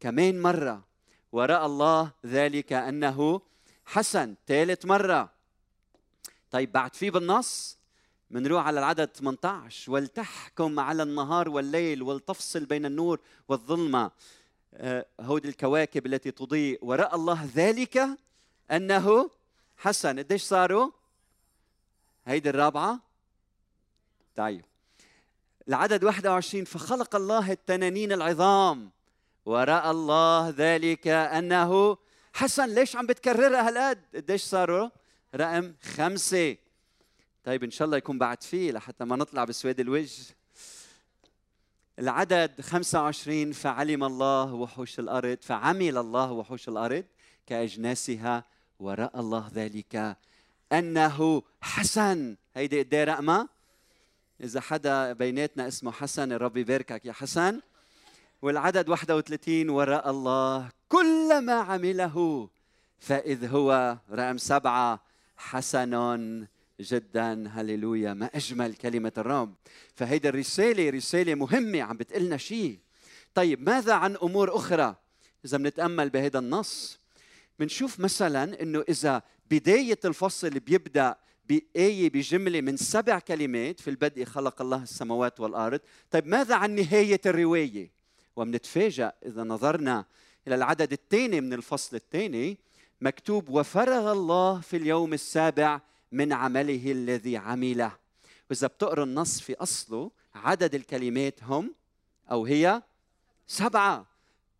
كمان 0.00 0.42
مرة. 0.42 0.87
ورأى 1.32 1.66
الله 1.66 2.12
ذلك 2.26 2.72
أنه 2.72 3.40
حسن 3.86 4.34
ثالث 4.46 4.84
مرة. 4.84 5.32
طيب 6.50 6.72
بعد 6.72 6.94
في 6.94 7.10
بالنص 7.10 7.78
منروح 8.30 8.66
على 8.66 8.78
العدد 8.78 9.08
18 9.16 9.92
ولتحكم 9.92 10.80
على 10.80 11.02
النهار 11.02 11.48
والليل 11.48 12.02
ولتفصل 12.02 12.64
بين 12.64 12.86
النور 12.86 13.20
والظلمة. 13.48 14.10
آه، 14.74 15.06
هودي 15.20 15.48
الكواكب 15.48 16.06
التي 16.06 16.30
تضيء 16.30 16.78
ورأى 16.82 17.14
الله 17.14 17.48
ذلك 17.54 18.08
أنه 18.70 19.30
حسن. 19.76 20.18
قديش 20.18 20.42
صاروا؟ 20.42 20.90
هيدي 22.26 22.50
الرابعة. 22.50 23.00
طيب. 24.36 24.64
العدد 25.68 26.04
21 26.04 26.64
فخلق 26.64 27.16
الله 27.16 27.52
التنانين 27.52 28.12
العظام. 28.12 28.90
ورأى 29.48 29.90
الله 29.90 30.54
ذلك 30.56 31.08
أنه 31.08 31.96
حسن 32.34 32.74
ليش 32.74 32.96
عم 32.96 33.06
بتكررها 33.06 33.68
هالقد؟ 33.68 33.98
قديش 34.14 34.42
صاروا؟ 34.42 34.88
رقم 35.34 35.74
خمسة. 35.82 36.56
طيب 37.44 37.64
إن 37.64 37.70
شاء 37.70 37.86
الله 37.86 37.96
يكون 37.96 38.18
بعد 38.18 38.42
فيه 38.42 38.72
لحتى 38.72 39.04
ما 39.04 39.16
نطلع 39.16 39.44
بسواد 39.44 39.80
الوجه. 39.80 40.22
العدد 41.98 42.60
25 42.60 43.52
فعلم 43.52 44.04
الله 44.04 44.54
وحوش 44.54 44.98
الأرض 44.98 45.38
فعمل 45.40 45.98
الله 45.98 46.32
وحوش 46.32 46.68
الأرض 46.68 47.04
كأجناسها 47.46 48.44
ورأى 48.78 49.20
الله 49.20 49.50
ذلك 49.54 50.16
أنه 50.72 51.42
حسن. 51.60 52.36
هيدي 52.54 52.82
قد 52.82 52.94
رقمة 52.94 53.48
إذا 54.40 54.60
حدا 54.60 55.12
بيناتنا 55.12 55.68
اسمه 55.68 55.92
حسن 55.92 56.32
الرب 56.32 56.56
يباركك 56.56 57.04
يا 57.04 57.12
حسن. 57.12 57.60
والعدد 58.42 58.88
31 58.88 59.70
وراء 59.70 60.10
الله. 60.10 60.68
كل 60.88 61.38
ما 61.38 61.52
عمله 61.52 62.48
فإذ 62.98 63.46
هو 63.46 63.98
رقم 64.10 64.38
سبعة. 64.38 65.02
حسن 65.36 66.46
جدا. 66.80 67.48
هللويا. 67.48 68.14
ما 68.14 68.30
أجمل 68.34 68.74
كلمة 68.74 69.12
الرب. 69.18 69.54
فهيدي 69.94 70.28
الرسالة 70.28 70.90
رسالة 70.90 71.34
مهمة 71.34 71.82
عم 71.82 71.96
بتقلنا 71.96 72.36
شيء 72.36 72.78
طيب 73.34 73.70
ماذا 73.70 73.94
عن 73.94 74.16
أمور 74.22 74.56
أخرى؟ 74.56 74.96
إذا 75.44 75.58
بنتأمل 75.58 76.10
بهذا 76.10 76.38
النص. 76.38 77.00
بنشوف 77.58 78.00
مثلا 78.00 78.62
إنه 78.62 78.84
إذا 78.88 79.22
بداية 79.50 79.98
الفصل 80.04 80.50
بيبدأ 80.50 81.16
بآية 81.48 82.10
بجملة 82.10 82.60
من 82.60 82.76
سبع 82.76 83.18
كلمات 83.18 83.80
في 83.80 83.90
البدء 83.90 84.24
خلق 84.24 84.62
الله 84.62 84.82
السماوات 84.82 85.40
والأرض. 85.40 85.80
طيب 86.10 86.26
ماذا 86.26 86.54
عن 86.54 86.74
نهاية 86.74 87.20
الرواية؟ 87.26 87.97
ومنتفاجأ 88.38 89.12
إذا 89.26 89.44
نظرنا 89.44 90.04
إلى 90.46 90.54
العدد 90.54 90.92
الثاني 90.92 91.40
من 91.40 91.52
الفصل 91.52 91.96
الثاني 91.96 92.58
مكتوب 93.00 93.48
وفرغ 93.48 94.12
الله 94.12 94.60
في 94.60 94.76
اليوم 94.76 95.12
السابع 95.12 95.80
من 96.12 96.32
عمله 96.32 96.92
الذي 96.92 97.36
عمله. 97.36 97.92
وإذا 98.50 98.66
بتقرأ 98.66 99.04
النص 99.04 99.40
في 99.40 99.54
أصله 99.54 100.10
عدد 100.34 100.74
الكلمات 100.74 101.42
هم 101.42 101.74
أو 102.30 102.46
هي 102.46 102.82
سبعة. 103.46 104.06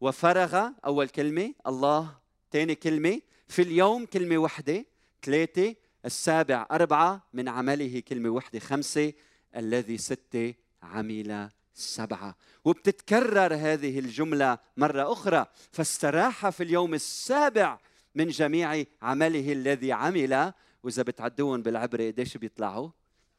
وفرغ 0.00 0.68
أول 0.84 1.08
كلمة 1.08 1.54
الله. 1.66 2.18
ثاني 2.52 2.74
كلمة 2.74 3.20
في 3.48 3.62
اليوم 3.62 4.06
كلمة 4.06 4.38
واحدة. 4.38 4.84
ثلاثة 5.22 5.74
السابع. 6.04 6.66
أربعة 6.70 7.22
من 7.32 7.48
عمله 7.48 8.02
كلمة 8.08 8.28
واحدة. 8.28 8.58
خمسة 8.58 9.12
الذي 9.56 9.98
ستة 9.98 10.54
عمل 10.82 11.50
سبعة. 11.78 12.36
وبتتكرر 12.64 13.54
هذه 13.54 13.98
الجملة 13.98 14.58
مرة 14.76 15.12
أخرى. 15.12 15.46
فاستراح 15.72 16.48
في 16.48 16.62
اليوم 16.62 16.94
السابع 16.94 17.78
من 18.14 18.28
جميع 18.28 18.84
عمله 19.02 19.52
الذي 19.52 19.92
عمل. 19.92 20.52
وإذا 20.82 21.02
بتعدون 21.02 21.62
بالعبرة 21.62 22.06
قديش 22.06 22.36
بيطلعوا؟ 22.36 22.90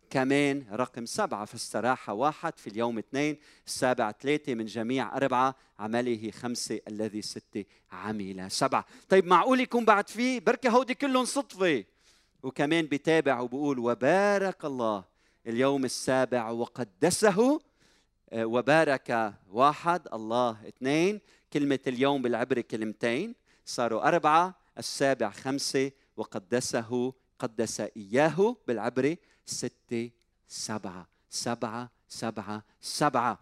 كمان 0.10 0.66
رقم 0.72 1.06
سبعة. 1.06 1.46
فاستراح 1.46 2.10
واحد 2.10 2.58
في 2.58 2.68
اليوم 2.68 2.98
اثنين. 2.98 3.38
السابع 3.68 4.12
ثلاثة 4.12 4.54
من 4.54 4.66
جميع 4.66 5.18
أربعة 5.18 5.56
عمله 5.80 6.32
خمسة 6.32 6.80
الذي 6.88 7.22
ستة 7.22 7.66
عمل 7.92 8.52
سبعة. 8.52 8.86
طيب 9.10 9.26
معقول 9.26 9.60
يكون 9.60 9.86
بعد 9.86 10.10
فيه 10.10 10.40
بركة 10.40 10.70
هودي 10.70 10.94
كلهم 10.94 11.26
صدفة؟ 11.26 11.84
وكمان 12.44 12.86
بتابع 12.86 13.40
وبقول 13.40 13.80
وبارك 13.80 14.66
الله 14.66 15.04
اليوم 15.48 15.86
السابع 15.86 16.50
وقدسه 16.50 17.62
وبارك 18.34 19.34
واحد 19.52 20.08
الله 20.14 20.68
اثنين. 20.68 21.22
كلمة 21.54 21.80
اليوم 21.88 22.22
بالعبرة 22.22 22.62
كلمتين. 22.62 23.36
صاروا 23.66 24.08
أربعة 24.08 24.56
السابع 24.78 25.30
خمسة 25.30 25.92
وقدسه 26.18 27.14
قدس 27.40 27.82
إياه 27.82 28.56
بالعبرة 28.68 29.18
ستة 29.46 30.10
سبعة. 30.48 31.08
سبعة 31.30 31.92
سبعة 32.10 32.64
سبعة. 32.82 33.40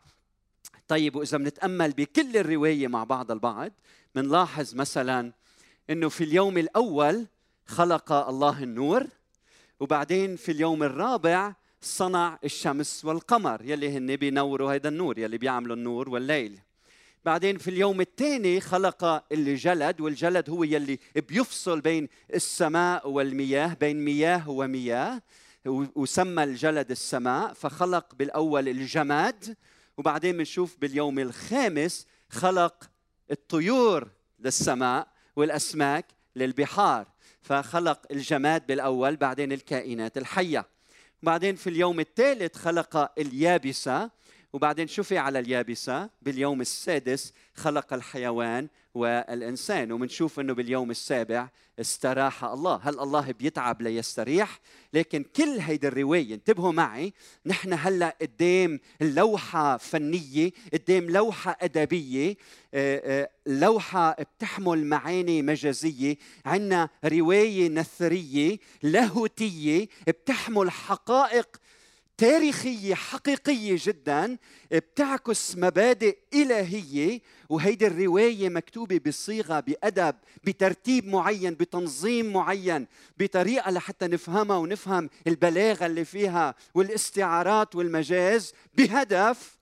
طيب 0.87 1.15
وإذا 1.15 1.37
بنتأمل 1.37 1.91
بكل 1.91 2.37
الرواية 2.37 2.87
مع 2.87 3.03
بعض 3.03 3.31
البعض 3.31 3.71
بنلاحظ 4.15 4.75
مثلا 4.75 5.33
أنه 5.89 6.09
في 6.09 6.23
اليوم 6.23 6.57
الأول 6.57 7.27
خلق 7.65 8.11
الله 8.11 8.63
النور 8.63 9.07
وبعدين 9.79 10.35
في 10.35 10.51
اليوم 10.51 10.83
الرابع 10.83 11.55
صنع 11.87 12.39
الشمس 12.43 13.05
والقمر 13.05 13.61
يلي 13.65 13.97
هن 13.97 14.15
بينوروا 14.15 14.75
هذا 14.75 14.89
النور 14.89 15.19
يلي 15.19 15.37
بيعملوا 15.37 15.75
النور 15.75 16.09
والليل. 16.09 16.59
بعدين 17.25 17.57
في 17.57 17.69
اليوم 17.69 18.01
الثاني 18.01 18.61
خلق 18.61 19.23
الجلد 19.31 20.01
والجلد 20.01 20.49
هو 20.49 20.63
يلي 20.63 20.99
بيفصل 21.15 21.81
بين 21.81 22.09
السماء 22.33 23.09
والمياه 23.09 23.73
بين 23.73 24.05
مياه 24.05 24.49
ومياه 24.49 25.21
وسمى 25.95 26.43
الجلد 26.43 26.91
السماء 26.91 27.53
فخلق 27.53 28.15
بالأول 28.15 28.69
الجماد 28.69 29.55
وبعدين 29.97 30.37
بنشوف 30.37 30.77
باليوم 30.81 31.19
الخامس 31.19 32.05
خلق 32.29 32.89
الطيور 33.31 34.07
للسماء 34.39 35.07
والأسماك 35.35 36.05
للبحار. 36.35 37.07
فخلق 37.41 37.99
الجماد 38.11 38.67
بالأول 38.67 39.15
بعدين 39.15 39.51
الكائنات 39.51 40.17
الحية. 40.17 40.76
بعدين 41.23 41.55
في 41.55 41.69
اليوم 41.69 41.99
الثالث 41.99 42.55
خلق 42.55 43.11
اليابسة. 43.19 44.09
وبعدين 44.53 44.87
شفي 44.87 45.17
على 45.17 45.39
اليابسة؟ 45.39 46.09
باليوم 46.21 46.61
السادس 46.61 47.33
خلق 47.55 47.93
الحيوان 47.93 48.67
والإنسان 48.95 49.91
ومنشوف 49.91 50.39
أنه 50.39 50.53
باليوم 50.53 50.91
السابع 50.91 51.49
استراح 51.79 52.43
الله. 52.43 52.79
هل 52.83 52.99
الله 52.99 53.31
بيتعب 53.31 53.81
ليستريح؟ 53.81 54.59
لكن 54.93 55.23
كل 55.23 55.59
هيدي 55.59 55.87
الرواية 55.87 56.33
انتبهوا 56.33 56.71
معي 56.71 57.13
نحن 57.45 57.73
هلأ 57.73 58.17
قدام 58.21 58.79
لوحة 59.01 59.77
فنية 59.77 60.51
قدام 60.73 61.09
لوحة 61.09 61.57
أدبية 61.61 62.35
آه، 62.73 63.21
آه، 63.23 63.29
لوحة 63.45 64.11
بتحمل 64.11 64.85
معاني 64.85 65.41
مجازية. 65.41 66.17
عندنا 66.45 66.89
رواية 67.05 67.69
نثرية 67.69 68.57
لاهوتية 68.83 69.87
بتحمل 70.07 70.71
حقائق 70.71 71.57
تاريخية 72.17 72.95
حقيقية 72.95 73.75
جدا 73.79 74.37
بتعكس 74.71 75.55
مبادئ 75.57 76.17
إلهية 76.33 77.21
وهيدي 77.49 77.87
الرواية 77.87 78.49
مكتوبة 78.49 78.97
بصيغة 79.05 79.59
بأدب 79.59 80.15
بترتيب 80.43 81.07
معين 81.07 81.53
بتنظيم 81.53 82.33
معين 82.33 82.87
بطريقة 83.17 83.71
لحتى 83.71 84.07
نفهمها 84.07 84.57
ونفهم 84.57 85.09
البلاغة 85.27 85.85
اللي 85.85 86.05
فيها 86.05 86.55
والاستعارات 86.73 87.75
والمجاز. 87.75 88.53
بهدف 88.73 89.57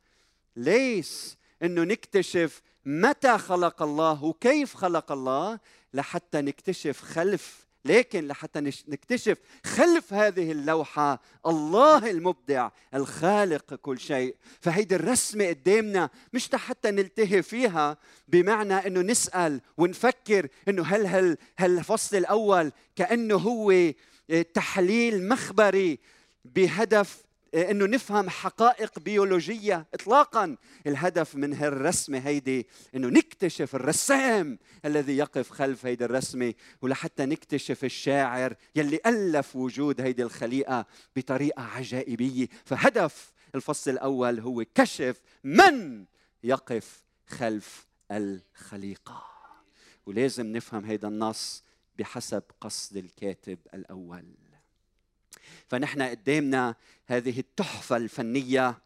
ليس 0.56 1.38
إنه 1.64 1.84
نكتشف 1.84 2.62
متى 2.86 3.38
خلق 3.38 3.82
الله 3.82 4.24
وكيف 4.24 4.76
خلق 4.76 5.12
الله 5.12 5.60
لحتى 5.94 6.42
نكتشف 6.42 7.02
خلف 7.02 7.65
لكن 7.86 8.28
لحتى 8.28 8.60
نكتشف 8.88 9.38
خلف 9.66 10.14
هذه 10.14 10.52
اللوحة 10.52 11.22
الله 11.46 12.12
المبدع 12.12 12.70
الخالق 12.94 13.76
كل 13.76 14.00
شيء. 14.00 14.36
فهيدي 14.62 14.96
الرسمة 14.96 15.48
قدامنا 15.48 16.10
مش 16.34 16.50
حتى 16.56 16.92
نلتهي 16.92 17.42
فيها 17.42 17.98
بمعنى 18.28 18.74
إنه 18.74 19.02
نسأل 19.02 19.62
ونفكر 19.78 20.48
إنه 20.68 20.84
هل 20.84 21.08
هل 21.08 21.38
هالفصل 21.60 22.18
الأول 22.18 22.72
كأنه 22.96 23.36
هو 23.36 23.92
تحليل 24.54 25.28
مخبري 25.28 26.00
بهدف 26.46 27.25
إنه 27.56 27.86
نفهم 27.86 28.30
حقائق 28.30 29.00
بيولوجية 29.00 29.88
اطلاقا. 29.94 30.58
الهدف 30.88 31.36
من 31.36 31.54
هالرسمة 31.54 32.20
هيدي 32.20 32.68
إنه 32.96 33.08
نكتشف 33.08 33.76
الرسام 33.76 34.60
الذي 34.86 35.18
يقف 35.18 35.52
خلف 35.52 35.86
هيدي 35.86 36.06
الرسمة 36.06 36.54
ولحتى 36.82 37.26
نكتشف 37.26 37.84
الشاعر 37.84 38.56
يلي 38.76 39.00
ألف 39.06 39.56
وجود 39.56 40.02
هيدي 40.02 40.24
الخليقة 40.24 40.86
بطريقة 41.16 41.64
عجائبية. 41.64 42.48
فهدف 42.66 43.34
الفصل 43.56 43.92
الأول 43.92 44.40
هو 44.40 44.66
كشف 44.76 45.22
من 45.44 46.06
يقف 46.44 47.04
خلف 47.28 47.88
الخليقة. 48.12 49.24
ولازم 50.06 50.46
نفهم 50.46 50.86
هيدا 50.86 51.08
النص 51.08 51.64
بحسب 51.98 52.44
قصد 52.62 52.98
الكاتب 52.98 53.60
الأول. 53.74 54.45
فنحن 55.68 56.02
قدامنا 56.02 56.76
هذه 57.08 57.40
التحفة 57.40 57.98
الفنية 57.98 58.78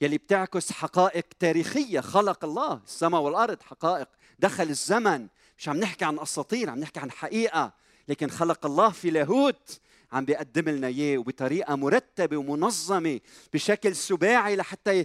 يلي 0.00 0.18
بتعكس 0.18 0.72
حقائق 0.72 1.24
تاريخية. 1.38 2.00
خلق 2.00 2.44
الله 2.44 2.80
السماء 2.86 3.20
والأرض 3.20 3.62
حقائق. 3.62 4.08
دخل 4.38 4.70
الزمن. 4.70 5.26
مش 5.58 5.68
عم 5.68 5.76
نحكي 5.76 6.04
عن 6.04 6.18
أساطير 6.18 6.70
عم 6.70 6.78
نحكي 6.78 7.00
عن 7.00 7.10
حقيقة. 7.10 7.72
لكن 8.08 8.30
خلق 8.30 8.66
الله 8.66 8.90
في 8.90 9.10
لاهوت 9.10 9.80
عم 10.12 10.24
بيقدم 10.24 10.68
لنا 10.68 10.86
إياه 10.86 11.18
وبطريقة 11.18 11.74
مرتبة 11.74 12.36
ومنظمة 12.36 13.20
بشكل 13.52 13.96
سباعي 13.96 14.56
لحتى 14.56 15.04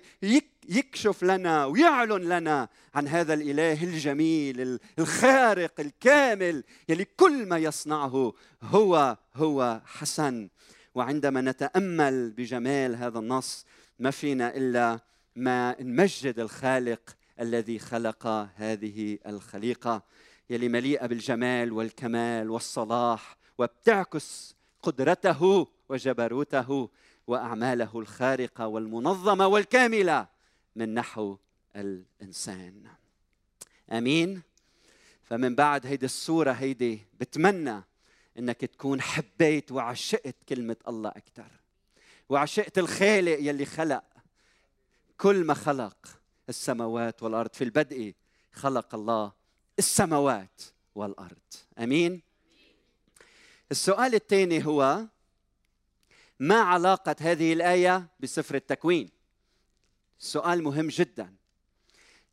يكشف 0.69 1.23
لنا 1.23 1.65
ويعلن 1.65 2.29
لنا 2.29 2.69
عن 2.95 3.07
هذا 3.07 3.33
الإله 3.33 3.83
الجميل 3.83 4.79
الخارق 4.99 5.79
الكامل 5.79 6.63
يلي 6.89 7.05
كل 7.05 7.45
ما 7.45 7.57
يصنعه 7.57 8.33
هو 8.63 9.17
هو 9.35 9.81
حسن. 9.85 10.49
وعندما 10.99 11.41
نتأمل 11.41 12.31
بجمال 12.31 12.95
هذا 12.95 13.19
النص 13.19 13.65
ما 13.99 14.11
فينا 14.11 14.55
إلا 14.55 14.99
ما 15.35 15.81
نمجد 15.81 16.39
الخالق 16.39 17.15
الذي 17.39 17.79
خلق 17.79 18.27
هذه 18.55 19.19
الخليقة 19.27 20.03
يلي 20.49 20.69
مليئة 20.69 21.05
بالجمال 21.05 21.71
والكمال 21.71 22.49
والصلاح 22.49 23.37
وبتعكس 23.57 24.55
قدرته 24.81 25.67
وجبروته 25.89 26.89
وأعماله 27.27 27.99
الخارقة 27.99 28.67
والمنظمة 28.67 29.47
والكاملة 29.47 30.27
من 30.75 30.93
نحو 30.93 31.37
الإنسان. 31.75 32.83
آمين؟ 33.91 34.41
فمن 35.23 35.55
بعد 35.55 35.85
هيدي 35.85 36.05
الصورة 36.05 36.51
هيدي 36.51 36.99
بتمنى 37.19 37.83
إنك 38.39 38.57
تكون 38.57 39.01
حبيت 39.01 39.71
وعشقت 39.71 40.35
كلمة 40.49 40.77
الله 40.87 41.09
أكثر 41.09 41.51
وعشقت 42.29 42.77
الخالق 42.77 43.37
يلي 43.39 43.65
خلق. 43.65 44.03
كل 45.17 45.43
ما 45.43 45.53
خلق 45.53 45.97
السماوات 46.49 47.23
والأرض. 47.23 47.53
في 47.53 47.63
البدء 47.63 48.13
خلق 48.51 48.95
الله 48.95 49.31
السماوات 49.79 50.61
والأرض. 50.95 51.37
آمين؟ 51.79 52.21
السؤال 53.71 54.15
الثاني 54.15 54.65
هو 54.65 55.07
ما 56.39 56.59
علاقة 56.59 57.15
هذه 57.19 57.53
الآية 57.53 58.07
بسفر 58.19 58.55
التكوين؟ 58.55 59.09
سؤال 60.19 60.63
مهم 60.63 60.87
جدا. 60.87 61.35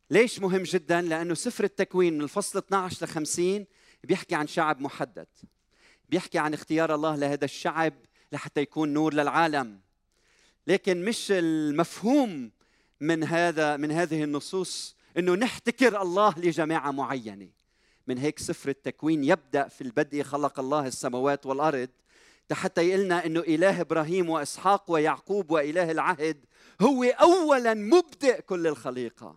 ليش 0.09 0.39
مهم 0.39 0.63
جدا؟ 0.63 1.01
لأنه 1.01 1.33
سفر 1.33 1.63
التكوين 1.63 2.13
من 2.13 2.21
الفصل 2.21 2.59
12 2.59 3.05
ل 3.05 3.09
50 3.09 3.65
بيحكي 4.03 4.35
عن 4.35 4.47
شعب 4.47 4.81
محدد. 4.81 5.27
بيحكي 6.09 6.37
عن 6.39 6.53
اختيار 6.53 6.95
الله 6.95 7.15
لهذا 7.15 7.45
الشعب 7.45 7.93
لحتى 8.31 8.61
يكون 8.61 8.93
نور 8.93 9.13
للعالم. 9.13 9.79
لكن 10.67 11.05
مش 11.05 11.27
المفهوم 11.31 12.51
من 13.01 13.23
هذا 13.23 13.77
من 13.77 13.91
هذه 13.91 14.23
النصوص 14.23 14.95
إنه 15.17 15.35
نحتكر 15.35 16.01
الله 16.01 16.33
لجماعة 16.37 16.91
معينة. 16.91 17.49
من 18.07 18.17
هيك 18.17 18.39
سفر 18.39 18.69
التكوين 18.69 19.23
يبدأ 19.23 19.67
في 19.67 19.81
البدء 19.81 20.23
خلق 20.23 20.59
الله 20.59 20.87
السماوات 20.87 21.45
والأرض. 21.45 21.89
حتى 22.51 22.89
يقلنا 22.89 23.25
إنه 23.25 23.39
إله 23.39 23.81
إبراهيم 23.81 24.29
وإسحاق 24.29 24.91
ويعقوب 24.91 25.51
وإله 25.51 25.91
العهد 25.91 26.45
هو 26.81 27.03
اولا 27.03 27.73
مبدئ 27.73 28.41
كل 28.41 28.67
الخليقة. 28.67 29.35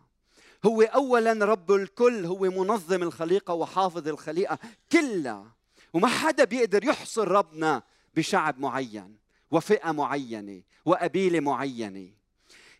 هو 0.64 0.83
اولا 0.83 1.33
رب 1.44 1.72
الكل 1.72 2.24
هو 2.24 2.38
منظم 2.38 3.02
الخليقة 3.02 3.54
وحافظ 3.54 4.09
الخليقة 4.09 4.59
كلها. 4.92 5.59
وما 5.92 6.09
حدا 6.09 6.44
بيقدر 6.44 6.85
يحصر 6.85 7.29
ربنا 7.29 7.83
بشعب 8.14 8.59
معين 8.59 9.16
وفئة 9.50 9.92
معينة 9.92 10.62
وقبيلة 10.85 11.40
معينة. 11.40 12.11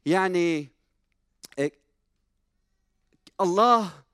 يعني 0.07 0.69
إيه، 1.59 1.73
الله 3.41 4.05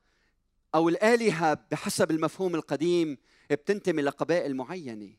أو 0.75 0.89
الآلهة 0.89 1.59
بحسب 1.71 2.11
المفهوم 2.11 2.55
القديم 2.55 3.19
بتنتمي 3.51 4.03
لقبائل 4.03 4.57
معينة. 4.57 5.11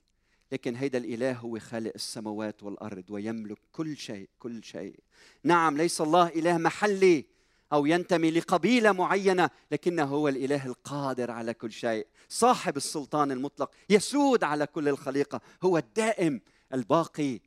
لكن 0.52 0.76
هيدا 0.76 0.98
الإله 0.98 1.34
هو 1.34 1.60
خالق 1.60 1.92
السماوات 1.96 2.63
والأرض 2.63 3.04
ويملك 3.10 3.58
كل 3.72 3.98
شيء 3.98 4.30
كل 4.40 4.63
شيء. 4.63 5.00
نعم 5.44 5.78
ليس 5.78 6.02
الله 6.02 6.28
إله 6.28 6.58
محلي. 6.58 7.26
أو 7.73 7.86
ينتمي 7.86 8.32
لقبيلة 8.32 8.91
معينة 8.91 9.49
لكنه 9.71 10.03
هو 10.03 10.27
الإله 10.27 10.65
القادر 10.65 11.32
على 11.32 11.53
كل 11.53 11.71
شيء. 11.71 12.08
صاحب 12.30 12.77
السلطان 12.77 13.32
المطلق 13.32 13.71
يسود 13.89 14.43
على 14.43 14.67
كل 14.67 14.88
الخليقة 14.88 15.41
هو 15.63 15.77
الدائم 15.77 16.41
الباقي 16.73 17.39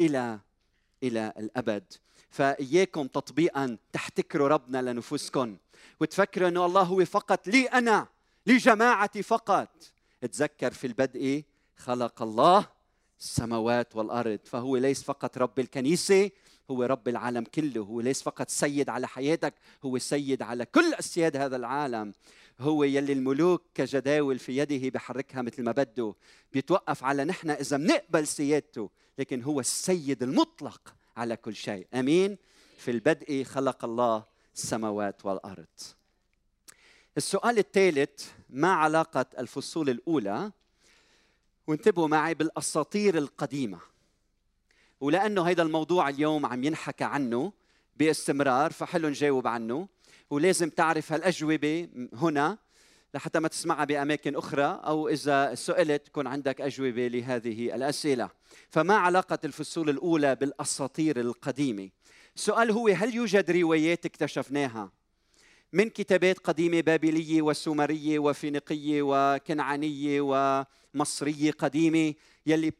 إلى 0.00 0.40
إلى 1.02 1.32
الأبد. 1.38 1.92
فإياكم 2.30 3.06
تطبيقا 3.06 3.78
تحتكروا 3.92 4.48
ربنا 4.48 4.82
لنفوسكم. 4.82 5.56
وتفكروا 6.00 6.48
أنه 6.48 6.66
الله 6.66 6.82
هو 6.82 7.04
فقط 7.04 7.48
لي 7.48 7.66
أنا 7.66 8.06
لجماعتي 8.46 9.22
فقط. 9.22 9.68
تذكر 10.20 10.72
في 10.72 10.86
البدء 10.86 11.44
خلق 11.76 12.22
الله 12.22 12.68
السماوات 13.20 13.96
والأرض 13.96 14.38
فهو 14.44 14.76
ليس 14.76 15.02
فقط 15.02 15.38
رب 15.38 15.58
الكنيسة 15.58 16.30
هو 16.70 16.82
رب 16.82 17.08
العالم 17.08 17.44
كله 17.44 17.80
هو 17.80 18.00
ليس 18.00 18.22
فقط 18.22 18.48
سيد 18.48 18.88
على 18.88 19.08
حياتك 19.08 19.54
هو 19.84 19.98
سيد 19.98 20.42
على 20.42 20.64
كل 20.64 20.94
اسياد 20.94 21.36
هذا 21.36 21.56
العالم. 21.56 22.12
هو 22.60 22.84
يلي 22.84 23.12
الملوك 23.12 23.62
كجداول 23.74 24.38
في 24.38 24.56
يده 24.56 24.88
بحركها 24.88 25.42
مثل 25.42 25.62
ما 25.62 25.72
بده. 25.72 26.14
بيتوقف 26.52 27.04
على 27.04 27.24
نحن 27.24 27.50
إذا 27.50 27.76
بنقبل 27.76 28.26
سيادته 28.26 28.90
لكن 29.18 29.42
هو 29.42 29.60
السيد 29.60 30.22
المطلق 30.22 30.94
على 31.16 31.36
كل 31.36 31.54
شيء. 31.54 31.86
آمين. 31.94 32.38
في 32.78 32.90
البدء 32.90 33.44
خلق 33.44 33.84
الله 33.84 34.24
السماوات 34.54 35.26
والأرض. 35.26 35.66
السؤال 37.16 37.58
الثالث 37.58 38.28
ما 38.50 38.72
علاقة 38.72 39.26
الفصول 39.38 39.90
الأولى؟ 39.90 40.52
وانتبهوا 41.66 42.08
معي 42.08 42.34
بالأساطير 42.34 43.18
القديمة. 43.18 43.93
ولأنه 45.04 45.42
هذا 45.48 45.62
الموضوع 45.62 46.08
اليوم 46.08 46.46
عم 46.46 46.64
ينحكى 46.64 47.04
عنه 47.04 47.52
باستمرار 47.96 48.72
فحلو 48.72 49.08
نجاوب 49.08 49.46
عنه. 49.46 49.88
ولازم 50.30 50.70
تعرف 50.70 51.12
هالأجوبة 51.12 51.88
هنا 52.12 52.58
لحتى 53.14 53.40
ما 53.40 53.48
تسمعها 53.48 53.84
بأماكن 53.84 54.36
أخرى 54.36 54.80
أو 54.84 55.08
إذا 55.08 55.54
سئلت 55.54 56.06
تكون 56.06 56.26
عندك 56.26 56.60
أجوبة 56.60 57.08
لهذه 57.08 57.74
الأسئلة. 57.74 58.30
فما 58.70 58.94
علاقة 58.94 59.38
الفصول 59.44 59.90
الأولى 59.90 60.34
بالأساطير 60.34 61.20
القديمة؟ 61.20 61.90
السؤال 62.36 62.70
هو 62.70 62.88
هل 62.88 63.14
يوجد 63.14 63.50
روايات 63.50 64.06
اكتشفناها؟ 64.06 64.92
من 65.72 65.90
كتابات 65.90 66.38
قديمة 66.38 66.80
بابلية 66.80 67.42
وسومرية 67.42 68.18
وفينيقية 68.18 69.02
وكنعانية 69.02 70.20
ومصرية 70.20 71.50
قديمة 71.50 72.14
يلي 72.46 72.72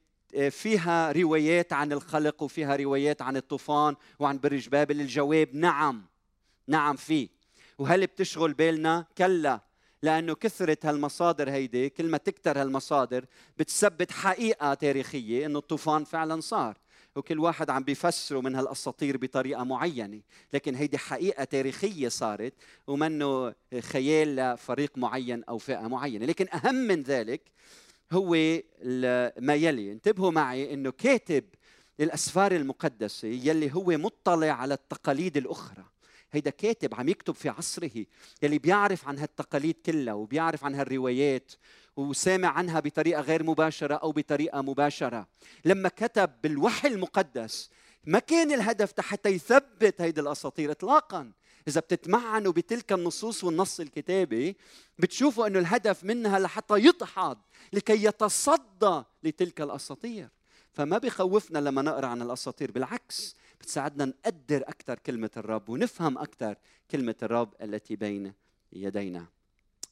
فيها 0.50 1.12
روايات 1.12 1.72
عن 1.72 1.92
الخلق 1.92 2.42
وفيها 2.42 2.76
روايات 2.76 3.22
عن 3.22 3.36
الطوفان 3.36 3.96
وعن 4.18 4.38
برج 4.38 4.68
بابل. 4.68 5.00
الجواب 5.00 5.48
نعم 5.54 6.06
نعم 6.66 6.96
في. 6.96 7.28
وهل 7.78 8.06
بتشغل 8.06 8.52
بالنا؟ 8.52 9.06
كلا 9.18 9.60
لأنه 10.02 10.34
كثرة 10.34 10.78
هالمصادر 10.84 11.50
هيدي 11.50 11.88
كل 11.88 12.08
ما 12.08 12.18
تكتر 12.18 12.60
هالمصادر 12.60 13.24
بتثبت 13.58 14.10
حقيقة 14.12 14.74
تاريخية 14.74 15.46
إنه 15.46 15.58
الطوفان 15.58 16.04
فعلا 16.04 16.40
صار. 16.40 16.78
وكل 17.16 17.38
واحد 17.38 17.70
عم 17.70 17.82
بيفسروا 17.82 18.42
من 18.42 18.54
هالأساطير 18.54 19.16
بطريقة 19.16 19.64
معينة. 19.64 20.20
لكن 20.52 20.74
هيدي 20.74 20.98
حقيقة 20.98 21.44
تاريخية 21.44 22.08
صارت 22.08 22.52
ومنه 22.86 23.54
خيال 23.80 24.36
لفريق 24.36 24.98
معين 24.98 25.44
أو 25.44 25.58
فئة 25.58 25.88
معينة. 25.88 26.26
لكن 26.26 26.46
أهم 26.54 26.74
من 26.74 27.02
ذلك 27.02 27.40
هو 28.14 28.30
ما 29.38 29.54
يلي. 29.54 29.92
انتبهوا 29.92 30.30
معي 30.30 30.74
إنه 30.74 30.90
كاتب 30.90 31.44
الأسفار 32.00 32.52
المقدسة 32.52 33.28
يلي 33.28 33.74
هو 33.74 33.84
مطلع 33.84 34.50
على 34.50 34.74
التقاليد 34.74 35.36
الأخرى. 35.36 35.84
هيدا 36.32 36.50
كاتب 36.50 36.94
عم 36.94 37.08
يكتب 37.08 37.34
في 37.34 37.48
عصره 37.48 38.06
يلي 38.42 38.58
بيعرف 38.58 39.08
عن 39.08 39.18
هالتقاليد 39.18 39.76
كلها 39.86 40.14
وبيعرف 40.14 40.64
عن 40.64 40.74
هالروايات 40.74 41.52
وسامع 41.96 42.48
عنها 42.48 42.80
بطريقة 42.80 43.20
غير 43.20 43.42
مباشرة 43.42 43.94
أو 43.94 44.12
بطريقة 44.12 44.62
مباشرة. 44.62 45.26
لما 45.64 45.88
كتب 45.88 46.30
بالوحي 46.42 46.88
المقدس 46.88 47.70
ما 48.04 48.18
كان 48.18 48.52
الهدف 48.52 49.00
حتى 49.00 49.28
يثبت 49.28 50.00
هيدي 50.00 50.20
الأساطير 50.20 50.70
اطلاقا. 50.70 51.32
إذا 51.68 51.80
بتتمعنوا 51.80 52.52
بتلك 52.52 52.92
النصوص 52.92 53.44
والنص 53.44 53.80
الكتابي 53.80 54.56
بتشوفوا 54.98 55.46
إنه 55.46 55.58
الهدف 55.58 56.04
منها 56.04 56.38
لحتى 56.38 56.74
يدحض 56.78 57.38
لكي 57.72 58.04
يتصدى 58.04 59.02
لتلك 59.22 59.60
الأساطير. 59.60 60.28
فما 60.72 60.98
بخوفنا 60.98 61.58
لما 61.58 61.82
نقرأ 61.82 62.06
عن 62.06 62.22
الأساطير 62.22 62.70
بالعكس 62.70 63.36
بتساعدنا 63.60 64.04
نقدر 64.04 64.62
أكثر 64.62 64.98
كلمة 64.98 65.30
الرب 65.36 65.68
ونفهم 65.68 66.18
أكثر 66.18 66.56
كلمة 66.90 67.14
الرب 67.22 67.54
التي 67.62 67.96
بين 67.96 68.32
يدينا. 68.72 69.26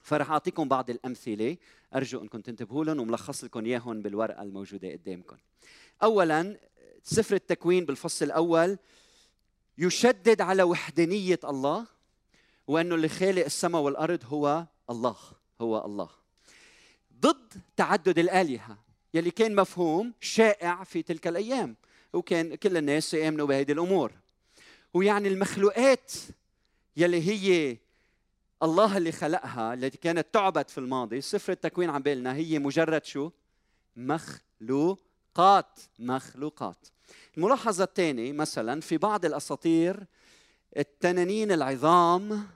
فرح 0.03 0.31
أعطيكم 0.31 0.69
بعض 0.69 0.91
الأمثلة 0.91 1.57
أرجو 1.95 2.23
إنكم 2.23 2.41
تنتبهوا 2.41 2.85
لهم 2.85 3.01
وملخص 3.01 3.45
لكم 3.45 3.65
إياهم 3.65 4.03
بالورقة 4.03 4.43
الموجودة 4.43 4.93
قدامكم. 4.93 5.37
اولا 6.03 6.57
سفر 7.03 7.35
التكوين 7.35 7.85
بالفصل 7.85 8.25
الأول 8.25 8.79
يشدد 9.79 10.41
على 10.41 10.63
وحدانية 10.63 11.41
الله 11.45 11.87
وأنه 12.67 12.95
اللي 12.95 13.09
خالق 13.09 13.45
السماء 13.45 13.83
والأرض 13.83 14.25
هو 14.25 14.67
الله 14.91 15.17
هو 15.61 15.85
الله. 15.85 16.09
ضد 17.21 17.61
تعدد 17.77 18.19
الآلهة 18.19 18.79
يلي 19.15 19.31
كان 19.31 19.55
مفهوم 19.55 20.13
شائع 20.21 20.85
في 20.85 21.03
تلك 21.03 21.27
الأيام 21.27 21.77
وكان 22.13 22.55
كل 22.55 22.77
الناس 22.77 23.15
يامنوا 23.15 23.47
بهذه 23.47 23.73
الأمور. 23.73 24.13
ويعني 24.95 25.29
المخلوقات 25.29 26.13
يلي 26.97 27.29
هي 27.29 27.77
الله 28.63 28.97
اللي 28.97 29.13
خلقها 29.13 29.75
التي 29.75 29.99
كانت 29.99 30.27
تعبد 30.33 30.69
في 30.69 30.79
الماضي 30.79 31.21
سفر 31.21 31.53
التكوين 31.53 31.91
عم 31.91 32.03
بالنا 32.03 32.35
هي 32.35 32.59
مجرد 32.59 33.05
شو؟ 33.05 33.31
مخلوقات 35.33 35.81
مخلوقات. 35.99 36.87
الملاحظة 37.37 37.85
الثانية 37.85 38.33
مثلا 38.33 38.81
في 38.81 38.99
بعض 38.99 39.25
الأساطير 39.25 40.07
التنانين 40.77 41.53
العظام 41.53 42.47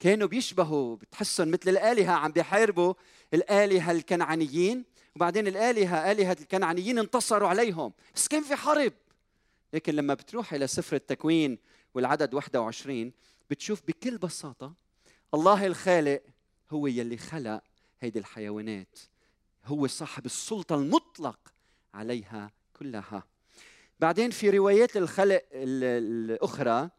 كانوا 0.00 0.28
بيشبهوا 0.28 0.96
بتحسهم 0.96 1.50
مثل 1.50 1.70
الآلهة 1.70 2.12
عم 2.12 2.32
بيحاربوا 2.32 2.94
الآلهة 3.34 3.92
الكنعانيين 3.92 4.84
وبعدين 5.16 5.46
الآلهة 5.46 6.12
آلهة 6.12 6.36
الكنعانيين 6.40 6.98
انتصروا 6.98 7.48
عليهم. 7.48 7.92
بس 8.14 8.28
كان 8.28 8.42
في 8.42 8.56
حرب. 8.56 8.92
لكن 9.72 9.94
لما 9.94 10.14
بتروح 10.14 10.54
إلى 10.54 10.66
سفر 10.66 10.96
التكوين 10.96 11.58
والعدد 11.94 12.34
21 12.34 13.12
بتشوف 13.50 13.82
بكل 13.88 14.18
بساطة 14.18 14.74
الله 15.34 15.66
الخالق 15.66 16.22
هو 16.70 16.86
يلي 16.86 17.16
خلق 17.16 17.62
هيدي 18.00 18.18
الحيوانات. 18.18 18.98
هو 19.64 19.86
صاحب 19.86 20.26
السلطة 20.26 20.74
المطلق. 20.74 21.38
عليها 21.94 22.50
كلها. 22.78 23.24
بعدين 24.00 24.30
في 24.30 24.50
روايات 24.50 24.96
الخلق 24.96 25.42
الأخرى 25.52 26.90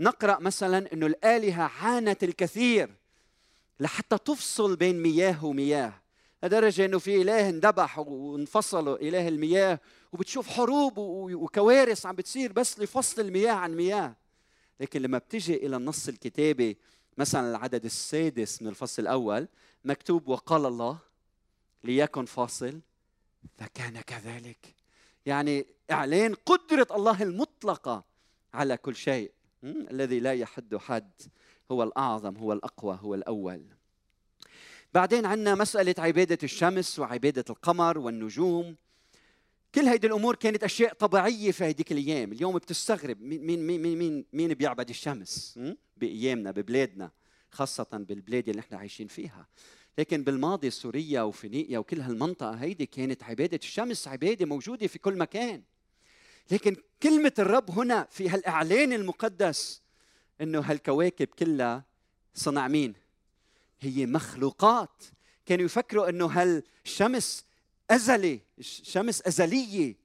نقرأ 0.00 0.38
مثلا 0.38 0.92
أنه 0.92 1.06
الآلهة 1.06 1.62
عانت 1.62 2.24
الكثير 2.24 2.90
لحتى 3.80 4.18
تفصل 4.18 4.76
بين 4.76 5.02
مياه 5.02 5.44
ومياه 5.44 5.92
لدرجة 6.42 6.84
أنه 6.84 6.98
في 6.98 7.22
إله 7.22 7.48
اندبح 7.48 7.98
وانفصلوا 7.98 8.96
إله 8.96 9.28
المياه 9.28 9.80
وبتشوف 10.12 10.48
حروب 10.48 10.92
وكوارث 10.98 12.06
عم 12.06 12.16
بتصير 12.16 12.52
بس 12.52 12.80
لفصل 12.80 13.22
المياه 13.22 13.52
عن 13.52 13.76
مياه. 13.76 14.16
لكن 14.80 15.02
لما 15.02 15.18
بتجي 15.18 15.66
إلى 15.66 15.76
النص 15.76 16.08
الكتابي 16.08 16.78
مثلا 17.18 17.50
العدد 17.50 17.84
السادس 17.84 18.62
من 18.62 18.68
الفصل 18.68 19.02
الأول 19.02 19.48
مكتوب 19.84 20.28
وقال 20.28 20.66
الله 20.66 20.98
ليكن 21.84 22.24
فاصل 22.24 22.80
فكان 23.58 24.00
كذلك. 24.00 24.74
يعني 25.26 25.66
إعلان 25.90 26.34
قدرة 26.34 26.86
الله 26.90 27.22
المطلقة 27.22 28.04
على 28.54 28.76
كل 28.76 28.96
شيء. 28.96 29.30
الذي 29.64 30.20
لا 30.20 30.32
يحد 30.34 30.76
حد. 30.76 31.12
هو 31.70 31.82
الأعظم 31.82 32.36
هو 32.36 32.52
الأقوى 32.52 32.98
هو 33.02 33.14
الأول. 33.14 33.62
بعدين 34.94 35.26
عندنا 35.26 35.54
مسألة 35.54 35.94
عبادة 35.98 36.38
الشمس 36.42 36.98
وعبادة 36.98 37.44
القمر 37.50 37.98
والنجوم. 37.98 38.76
كل 39.74 39.80
هيدي 39.80 40.06
الأمور 40.06 40.34
كانت 40.34 40.64
أشياء 40.64 40.94
طبيعية 40.94 41.50
في 41.50 41.64
هذيك 41.64 41.92
الأيام. 41.92 42.32
اليوم 42.32 42.58
بتستغرب 42.58 43.22
مين 43.22 43.46
مين 43.46 43.82
مين 43.82 43.98
مين, 43.98 44.24
مين 44.32 44.54
بيعبد 44.54 44.88
الشمس؟ 44.88 45.58
بأيامنا 45.96 46.50
ببلادنا 46.50 47.10
خاصة 47.50 47.88
بالبلاد 47.92 48.48
اللي 48.48 48.60
نحن 48.60 48.74
عايشين 48.74 49.06
فيها. 49.06 49.46
لكن 49.98 50.22
بالماضي 50.24 50.70
سوريا 50.70 51.22
وفينيقيا 51.22 51.78
وكل 51.78 52.00
هالمنطقة 52.00 52.50
هيدي 52.50 52.86
كانت 52.86 53.22
عبادة 53.22 53.60
الشمس 53.62 54.08
عبادة 54.08 54.46
موجودة 54.46 54.86
في 54.86 54.98
كل 54.98 55.18
مكان. 55.18 55.62
لكن 56.50 56.76
كلمة 57.02 57.32
الرب 57.38 57.70
هنا 57.70 58.06
في 58.10 58.28
هالإعلان 58.28 58.92
المقدس 58.92 59.82
إنه 60.40 60.60
هالكواكب 60.60 61.26
كلها 61.26 61.84
صنع 62.34 62.68
مين؟ 62.68 62.94
هي 63.80 64.06
مخلوقات. 64.06 65.04
كانوا 65.46 65.64
يفكروا 65.64 66.08
إنه 66.08 66.26
هالشمس 66.26 67.44
أزلي 67.90 68.40
الشمس 68.58 69.22
أزلية. 69.26 69.96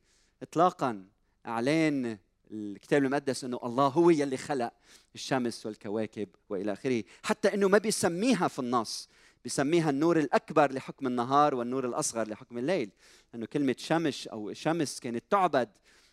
اطلاقا 0.42 1.06
إعلان 1.46 2.18
الكتاب 2.52 3.04
المقدس 3.04 3.44
إنه 3.44 3.60
الله 3.64 3.88
هو 3.88 4.10
يلي 4.10 4.38
خلق 4.38 4.74
الشمس 5.16 5.66
والكواكب 5.66 6.30
وإلى 6.50 6.74
آخره. 6.74 7.04
حتى 7.24 7.54
إنه 7.54 7.68
ما 7.68 7.78
بيسميها 7.78 8.48
في 8.48 8.60
النص. 8.60 9.10
بيسميها 9.44 9.90
النور 9.90 10.20
الأكبر 10.20 10.72
لحكم 10.72 11.08
النهار 11.08 11.56
والنور 11.56 11.86
الأصغر 11.86 12.30
لحكم 12.30 12.58
الليل. 12.58 12.90
لأنه 13.34 13.46
كلمة 13.46 13.76
شمس 13.78 14.28
أو 14.28 14.54
شمس 14.54 15.00
كانت 15.00 15.24
تعبد 15.30 15.70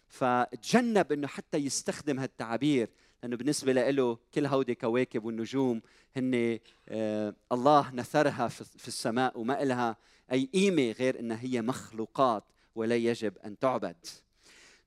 فتجنب 0.09 1.13
إنه 1.13 1.27
حتى 1.27 1.59
يستخدم 1.59 2.19
هالتعابير 2.19 2.91
لأنه 3.23 3.37
بالنسبة 3.37 3.73
له 3.73 4.19
كل 4.35 4.47
هودي 4.47 4.75
كواكب 4.75 5.25
والنجوم 5.25 5.83
هن 6.17 6.59
آه 6.89 7.35
الله 7.53 7.95
نثرها 7.95 8.49
في 8.49 8.89
السماء 8.89 9.41
وما 9.41 9.65
لها 9.65 9.97
أي 10.33 10.49
قيمة 10.55 10.93
غير 10.93 11.21
إنها 11.21 11.39
هي 11.43 11.63
مخلوقات 11.63 12.45
ولا 12.75 12.97
يجب 12.97 13.39
أن 13.39 13.59
تعبد. 13.59 13.97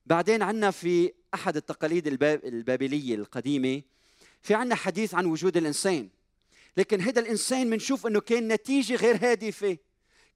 بعدين 0.06 0.42
عندنا 0.42 0.70
في 0.70 1.12
أحد 1.34 1.56
التقاليد 1.56 2.06
الباب 2.06 2.44
البابلية 2.44 3.14
القديمة 3.14 3.82
في 4.42 4.54
عندنا 4.54 4.74
حديث 4.74 5.14
عن 5.14 5.26
وجود 5.26 5.56
الإنسان. 5.56 6.08
لكن 6.76 7.00
هذا 7.00 7.20
الإنسان 7.20 7.70
بنشوف 7.70 8.06
أنه 8.06 8.20
كان 8.20 8.48
نتيجة 8.48 8.94
غير 8.94 9.16
هادفة. 9.16 9.76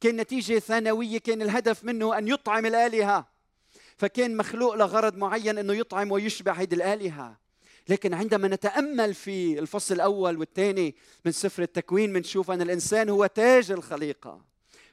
كان 0.00 0.16
نتيجة 0.16 0.58
ثانوية 0.58 1.18
كان 1.18 1.42
الهدف 1.42 1.84
منه 1.84 2.18
أن 2.18 2.28
يطعم 2.28 2.66
الآلهة. 2.66 3.28
فكان 3.96 4.36
مخلوق 4.36 4.74
لغرض 4.74 5.16
معين 5.16 5.58
أنه 5.58 5.72
يطعم 5.74 6.12
ويشبع 6.12 6.52
هذه 6.52 6.74
الآلهة. 6.74 7.38
لكن 7.88 8.14
عندما 8.14 8.48
نتأمل 8.48 9.14
في 9.14 9.58
الفصل 9.58 9.94
الأول 9.94 10.38
والثاني 10.38 10.94
من 11.24 11.32
سفر 11.32 11.62
التكوين 11.62 12.12
بنشوف 12.12 12.50
أن 12.50 12.62
الإنسان 12.62 13.08
هو 13.08 13.26
تاج 13.26 13.70
الخليقة. 13.70 14.40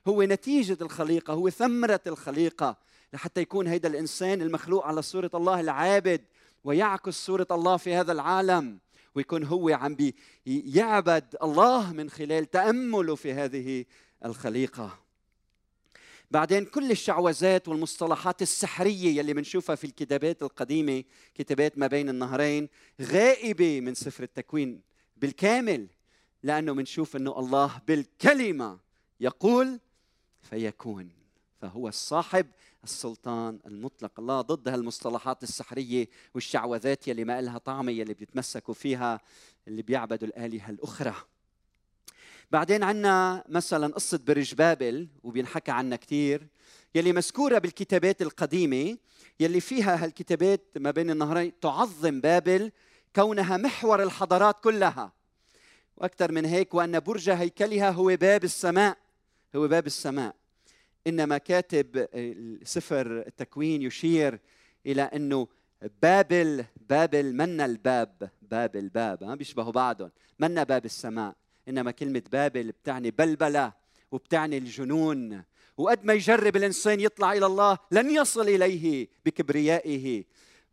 هو 0.07 0.23
نتيجة 0.23 0.77
الخليقة 0.81 1.33
هو 1.33 1.49
ثمرة 1.49 2.01
الخليقة. 2.07 2.77
لحتى 3.13 3.41
يكون 3.41 3.67
هذا 3.67 3.87
الإنسان 3.87 4.41
المخلوق 4.41 4.85
على 4.85 5.01
صورة 5.01 5.31
الله 5.33 5.59
العابد 5.59 6.21
ويعكس 6.63 7.13
صورة 7.25 7.47
الله 7.51 7.77
في 7.77 7.95
هذا 7.95 8.11
العالم. 8.11 8.79
ويكون 9.15 9.43
هو 9.43 9.69
عم 9.69 9.97
يعبد 10.45 11.35
الله 11.43 11.93
من 11.93 12.09
خلال 12.09 12.51
تأمله 12.51 13.15
في 13.15 13.33
هذه 13.33 13.85
الخليقة. 14.25 14.99
بعدين 16.31 16.65
كل 16.65 16.91
الشعوذات 16.91 17.67
والمصطلحات 17.67 18.41
السحرية 18.41 19.17
يلي 19.17 19.33
بنشوفها 19.33 19.75
في 19.75 19.83
الكتابات 19.83 20.43
القديمة 20.43 21.03
كتابات 21.35 21.77
ما 21.77 21.87
بين 21.87 22.09
النهرين 22.09 22.69
غائبة 23.01 23.81
من 23.81 23.93
سفر 23.93 24.23
التكوين 24.23 24.81
بالكامل 25.17 25.87
لأنه 26.43 26.73
بنشوف 26.73 27.15
إنه 27.15 27.39
الله 27.39 27.81
بالكلمة 27.87 28.79
يقول 29.19 29.79
فيكون 30.41 31.09
فهو 31.61 31.87
الصاحب 31.87 32.47
السلطان 32.83 33.59
المطلق. 33.65 34.11
الله 34.19 34.41
ضد 34.41 34.67
هالمصطلحات 34.67 35.43
السحرية 35.43 36.07
والشعوذات 36.35 37.07
يلي 37.07 37.23
ما 37.23 37.41
لها 37.41 37.57
طعمه 37.57 37.91
يلي 37.91 38.13
بيتمسكوا 38.13 38.73
فيها 38.73 39.21
اللي 39.67 39.81
بيعبدوا 39.81 40.27
الآلهة 40.27 40.69
الأخرى. 40.69 41.13
بعدين 42.51 42.83
عندنا 42.83 43.43
مثلا 43.49 43.93
قصة 43.93 44.19
برج 44.27 44.53
بابل 44.53 45.07
وبينحكى 45.23 45.71
عنها 45.71 45.97
كثير 45.97 46.47
يلي 46.95 47.13
مذكورة 47.13 47.57
بالكتابات 47.57 48.21
القديمة 48.21 48.97
يلي 49.39 49.59
فيها 49.59 50.03
هالكتابات 50.03 50.61
ما 50.75 50.91
بين 50.91 51.09
النهرين 51.11 51.59
تعظم 51.59 52.21
بابل 52.21 52.71
كونها 53.15 53.57
محور 53.57 54.03
الحضارات 54.03 54.63
كلها. 54.63 55.11
وأكثر 55.97 56.31
من 56.31 56.45
هيك 56.45 56.73
وأن 56.73 56.99
برج 56.99 57.29
هيكلها 57.29 57.91
هو 57.91 58.15
باب 58.15 58.43
السماء. 58.43 58.97
هو 59.55 59.67
باب 59.67 59.85
السماء. 59.87 60.40
إنما 61.07 61.37
كاتب 61.37 62.07
سفر 62.63 63.23
التكوين 63.27 63.81
يشير 63.81 64.39
إلى 64.85 65.01
أنه 65.01 65.47
بابل 66.01 66.65
بابل 66.89 67.33
منا 67.33 67.65
الباب؟ 67.65 68.29
باب 68.41 68.75
الباب 68.75 69.23
ها؟ 69.23 69.35
بيشبهوا 69.35 69.71
بعضهم. 69.71 70.11
منا 70.39 70.63
باب 70.63 70.85
السماء؟ 70.85 71.35
إنما 71.67 71.91
كلمة 71.91 72.23
بابل 72.31 72.71
بتعني 72.71 73.11
بلبلة 73.11 73.73
وبتعني 74.11 74.57
الجنون. 74.57 75.43
وقد 75.77 76.05
ما 76.05 76.13
يجرب 76.13 76.55
الإنسان 76.55 76.99
يطلع 76.99 77.33
إلى 77.33 77.45
الله 77.45 77.77
لن 77.91 78.09
يصل 78.09 78.47
إليه 78.47 79.07
بكبريائه 79.25 80.23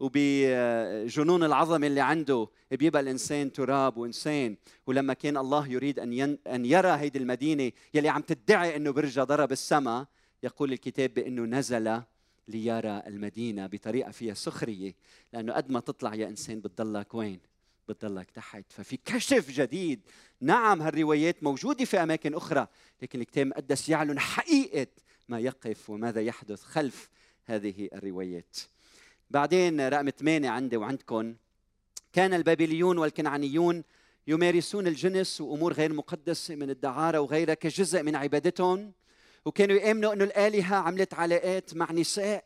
وبجنون 0.00 1.44
العظمه 1.44 1.86
اللي 1.86 2.00
عنده. 2.00 2.48
بيبقى 2.70 3.02
الإنسان 3.02 3.52
تراب 3.52 3.96
وإنسان. 3.96 4.56
ولما 4.86 5.14
كان 5.14 5.36
الله 5.36 5.68
يريد 5.68 5.98
أن. 5.98 6.38
أن 6.46 6.66
يرى 6.66 6.90
هيدي 6.90 7.18
المدينة 7.18 7.72
يلي 7.94 8.08
عم 8.08 8.22
تدعي 8.22 8.76
إنه 8.76 8.90
برجها 8.90 9.24
ضرب 9.24 9.52
السماء 9.52 10.06
يقول 10.42 10.72
الكتاب 10.72 11.14
بأنه 11.14 11.42
نزل 11.42 12.02
ليرى 12.48 13.02
المدينة 13.06 13.66
بطريقة 13.66 14.10
فيها 14.10 14.34
سخرية 14.34 14.94
لأنه 15.32 15.52
قد 15.52 15.70
ما 15.70 15.80
تطلع 15.80 16.14
يا 16.14 16.28
إنسان 16.28 16.60
بتضلك 16.60 17.14
وين؟ 17.14 17.40
بتضلك 17.88 18.30
تحت. 18.30 18.64
ففي 18.68 18.98
كشف 19.04 19.50
جديد. 19.50 20.00
نعم 20.40 20.82
هالروايات 20.82 21.42
موجودة 21.42 21.84
في 21.84 22.02
أماكن 22.02 22.34
أخرى 22.34 22.66
لكن 23.02 23.20
الكتاب 23.20 23.46
المقدس 23.46 23.88
يعلن 23.88 24.18
حقيقة 24.18 24.86
ما 25.28 25.38
يقف 25.38 25.90
وماذا 25.90 26.20
يحدث 26.20 26.62
خلف 26.62 27.08
هذه 27.44 27.88
الروايات. 27.94 28.56
بعدين 29.30 29.88
رقم 29.88 30.10
ثمانية 30.10 30.50
عندي 30.50 30.76
وعندكم. 30.76 31.34
كان 32.12 32.34
البابليون 32.34 32.98
والكنعانيون 32.98 33.84
يمارسون 34.26 34.86
الجنس 34.86 35.40
وأمور 35.40 35.72
غير 35.72 35.92
مقدسة 35.92 36.54
من 36.54 36.70
الدعارة 36.70 37.18
وغيرها 37.18 37.54
كجزء 37.54 38.02
من 38.02 38.16
عبادتهم. 38.16 38.92
وكانوا 39.44 39.76
يامنوا 39.76 40.12
إنه 40.12 40.24
الآلهة 40.24 40.76
عملت 40.76 41.14
علاقات 41.14 41.74
مع 41.74 41.92
نساء 41.92 42.44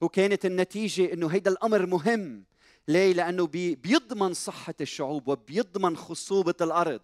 وكانت 0.00 0.46
النتيجة 0.46 1.12
إنه 1.12 1.26
هيدا 1.26 1.50
الأمر 1.50 1.86
مهم 1.86 2.44
ليه؟ 2.88 3.12
لأنه 3.12 3.46
بيضمن 3.46 4.34
صحة 4.34 4.74
الشعوب 4.80 5.28
وبيضمن 5.28 5.96
خصوبة 5.96 6.54
الأرض 6.60 7.00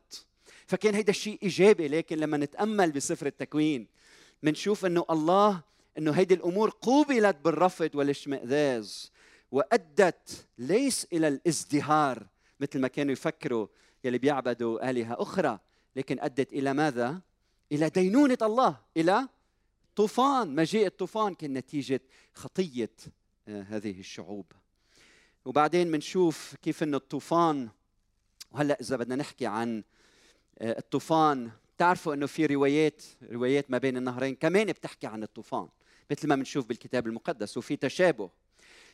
فكان 0.67 0.95
هيدا 0.95 1.11
الشيء 1.11 1.39
إيجابي 1.43 1.89
لكن 1.89 2.19
لما 2.19 2.37
نتأمل 2.37 2.93
بسفر 2.93 3.27
التكوين 3.27 3.87
بنشوف 4.43 4.87
أنه 4.87 5.05
الله 5.11 5.63
أنه 5.99 6.13
هيدي 6.13 6.35
الأمور 6.35 6.71
قوبلت 6.81 7.37
بالرفض 7.45 7.91
والاشمئزاز 7.95 9.13
وأدت 9.53 10.47
ليس 10.59 11.07
إلى 11.13 11.29
الازدهار 11.29 12.27
مثل 12.61 12.81
ما 12.81 12.89
كانوا 12.89 13.13
يفكروا 13.13 13.67
يلي 14.05 14.19
بيعبدوا 14.19 14.91
آلهة 14.91 15.23
أخرى 15.23 15.59
لكن 15.97 16.21
أدت 16.21 16.53
إلى 16.53 16.75
ماذا؟ 16.75 17.21
إلى 17.73 17.89
دينونة 17.89 18.39
الله 18.43 18.77
إلى 18.97 19.29
طوفان. 19.97 20.55
مجيء 20.55 20.87
الطوفان؟ 20.87 21.35
كان 21.35 21.53
نتيجة 21.53 22.01
خطية 22.35 22.91
آه، 23.49 23.63
هذه 23.63 24.01
الشعوب. 24.01 24.53
وبعدين 25.45 25.93
بنشوف 25.93 26.55
كيف 26.63 26.83
انه 26.83 26.97
الطوفان 26.97 27.69
وهلأ 28.53 28.81
إذا 28.81 28.97
بدنا 28.97 29.17
نحكي 29.17 29.47
عن 29.47 29.83
آه، 30.59 30.79
الطوفان 30.79 31.51
بتعرفوا 31.77 32.15
إنه 32.15 32.27
في 32.27 32.47
روايات 32.47 33.03
روايات 33.33 33.71
ما 33.71 33.79
بين 33.79 33.97
النهرين 33.97 34.35
كمان 34.35 34.67
بتحكي 34.67 35.07
عن 35.07 35.23
الطوفان 35.23 35.69
مثل 36.11 36.29
ما 36.29 36.37
بنشوف 36.37 36.67
بالكتاب 36.67 37.07
المقدس 37.07 37.57
وفي 37.57 37.77
تشابه. 37.77 38.31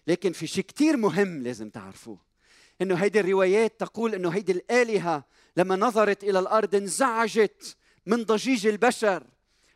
لكن 0.07 0.33
في 0.33 0.47
شيء 0.47 0.65
كثير 0.65 0.97
مهم 0.97 1.43
لازم 1.43 1.71
تعرفوه 1.71 2.19
إنه 2.83 2.95
هيدي 2.95 3.21
الروايات 3.21 3.81
تقول 3.81 4.15
إنه 4.15 4.29
هيدي 4.29 4.53
الآلهة 4.53 5.25
لما 5.57 5.77
نظرت 5.77 6.25
إلى 6.25 6.39
الأرض 6.39 6.75
انزعجت. 6.75 7.77
من 8.07 8.25
ضجيج 8.25 8.67
البشر 8.67 9.23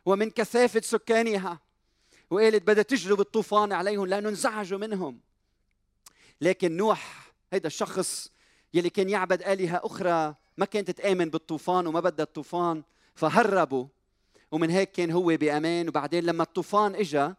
ومن 0.05 0.29
كثافة 0.29 0.81
سكانها. 0.81 1.59
وقالت 2.29 2.67
بدها 2.67 2.83
تجلب 2.83 3.19
الطوفان 3.19 3.73
عليهم 3.73 4.05
لأنه 4.05 4.29
انزعجوا 4.29 4.79
منهم. 4.79 5.19
لكن 6.41 6.77
نوح 6.77 7.31
هيدا 7.53 7.67
الشخص 7.67 8.31
يلي 8.73 8.89
كان 8.89 9.09
يعبد 9.09 9.41
آلهة 9.41 9.81
أخرى 9.83 10.35
ما 10.57 10.65
كانت 10.65 10.91
تآمن 10.91 11.29
بالطوفان 11.29 11.87
وما 11.87 11.99
بدها 11.99 12.25
الطوفان 12.25 12.83
فهربوا. 13.15 13.85
ومن 14.51 14.69
هيك 14.69 14.91
كان 14.91 15.11
هو 15.11 15.25
بأمان. 15.25 15.87
وبعدين 15.87 16.23
لما 16.23 16.43
الطوفان 16.43 16.95
إجا 16.95 17.35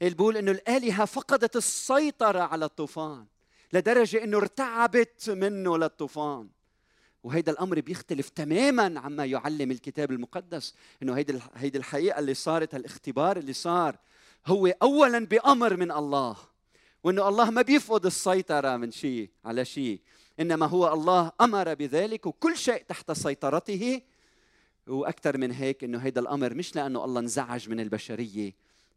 بيقول 0.00 0.36
إنه 0.36 0.50
الآلهة 0.50 1.04
فقدت 1.04 1.56
السيطرة 1.56 2.40
على 2.40 2.64
الطوفان 2.64 3.26
لدرجة 3.72 4.24
إنه 4.24 4.36
ارتعبت 4.36 5.30
منه 5.30 5.78
للطوفان. 5.78 6.48
وهيدا 7.24 7.52
الأمر 7.52 7.80
بيختلف 7.80 8.28
تماما 8.28 9.00
عما 9.00 9.24
يعلم 9.24 9.70
الكتاب 9.70 10.10
المقدس 10.10 10.74
إنه 11.02 11.16
هيدي 11.16 11.38
هيدي 11.54 11.78
الحقيقة 11.78 12.18
اللي 12.18 12.34
صارت 12.34 12.74
الاختبار 12.74 13.36
اللي 13.36 13.52
صار 13.52 13.96
هو 14.46 14.66
اولا 14.66 15.26
بأمر 15.26 15.76
من 15.76 15.92
الله 15.92 16.36
وإنه 17.04 17.28
الله 17.28 17.50
ما 17.50 17.62
بيفقد 17.62 18.06
السيطرة 18.06 18.76
من 18.76 18.90
شيء 18.90 19.30
على 19.44 19.64
شيء 19.64 20.00
إنما 20.40 20.66
هو 20.66 20.92
الله 20.92 21.32
أمر 21.40 21.74
بذلك 21.74 22.26
وكل 22.26 22.56
شيء 22.56 22.82
تحت 22.88 23.12
سيطرته. 23.12 24.00
وأكثر 24.86 25.38
من 25.38 25.52
هيك 25.52 25.84
إنه 25.84 25.98
هيدا 25.98 26.20
الأمر 26.20 26.54
مش 26.54 26.76
لأنه 26.76 27.04
الله 27.04 27.20
انزعج 27.20 27.68
من 27.68 27.80
البشرية 27.80 28.52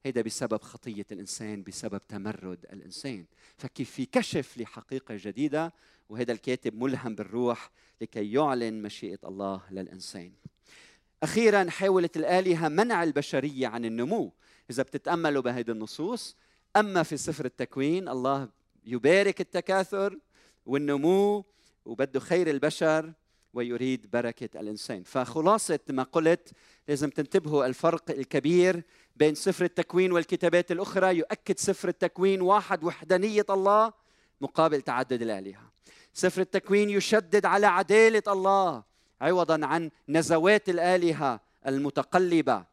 هيدا 0.06 0.22
بسبب 0.22 0.62
خطية 0.62 1.06
الإنسان 1.12 1.64
بسبب 1.64 2.02
تمرد 2.08 2.66
الإنسان. 2.74 3.26
فكيف 3.58 3.92
في 3.92 4.06
كشف 4.06 4.58
لحقيقة 4.58 5.16
جديدة؟ 5.18 5.74
وهذا 6.10 6.32
الكاتب 6.32 6.76
ملهم 6.76 7.16
بالروح 7.16 7.72
لكي 8.02 8.32
يعلن 8.32 8.82
مشيئة 8.82 9.20
الله 9.26 9.62
للإنسان. 9.72 10.32
أخيرا 11.24 11.70
حاولت 11.70 12.18
الآلهة 12.18 12.68
منع 12.68 13.04
البشرية 13.04 13.68
عن 13.68 13.86
النمو. 13.86 14.34
إذا 14.70 14.84
بتتاملوا 14.84 15.42
بهذه 15.42 15.72
النصوص 15.72 16.36
أما 16.76 17.04
في 17.04 17.18
سفر 17.18 17.46
التكوين 17.46 18.10
الله 18.10 18.50
يبارك 18.86 19.42
التكاثر 19.42 20.20
والنمو 20.66 21.46
وبده 21.86 22.20
خير 22.20 22.50
البشر 22.50 23.14
ويريد 23.54 24.12
بركة 24.12 24.60
الإنسان. 24.60 25.04
فخلاصة 25.04 25.80
ما 25.90 26.04
قلت 26.04 26.52
لازم 26.88 27.10
تنتبهوا 27.10 27.66
الفرق 27.66 28.12
الكبير 28.12 28.84
بين 29.16 29.36
سفر 29.36 29.66
التكوين 29.66 30.12
والكتابات 30.12 30.72
الأخرى. 30.72 31.18
يؤكد 31.18 31.60
سفر 31.60 31.90
التكوين 31.90 32.42
واحد 32.42 32.84
وحدانية 32.84 33.46
الله 33.50 33.94
مقابل 34.42 34.82
تعدد 34.82 35.22
الآلهة. 35.22 35.67
سفر 36.14 36.42
التكوين 36.42 36.90
يشدد 36.90 37.46
على 37.46 37.68
عدالة 37.68 38.24
الله 38.28 38.84
عوضا 39.22 39.66
عن 39.66 39.92
نزوات 40.10 40.70
الآلهة 40.70 41.42
المتقلبة. 41.68 42.66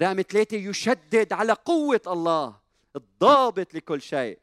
رقم 0.00 0.22
ثلاثة 0.22 0.56
يشدد 0.56 1.32
على 1.32 1.52
قوة 1.52 2.00
الله 2.06 2.56
الضابط 2.96 3.74
لكل 3.74 4.02
شيء 4.02 4.38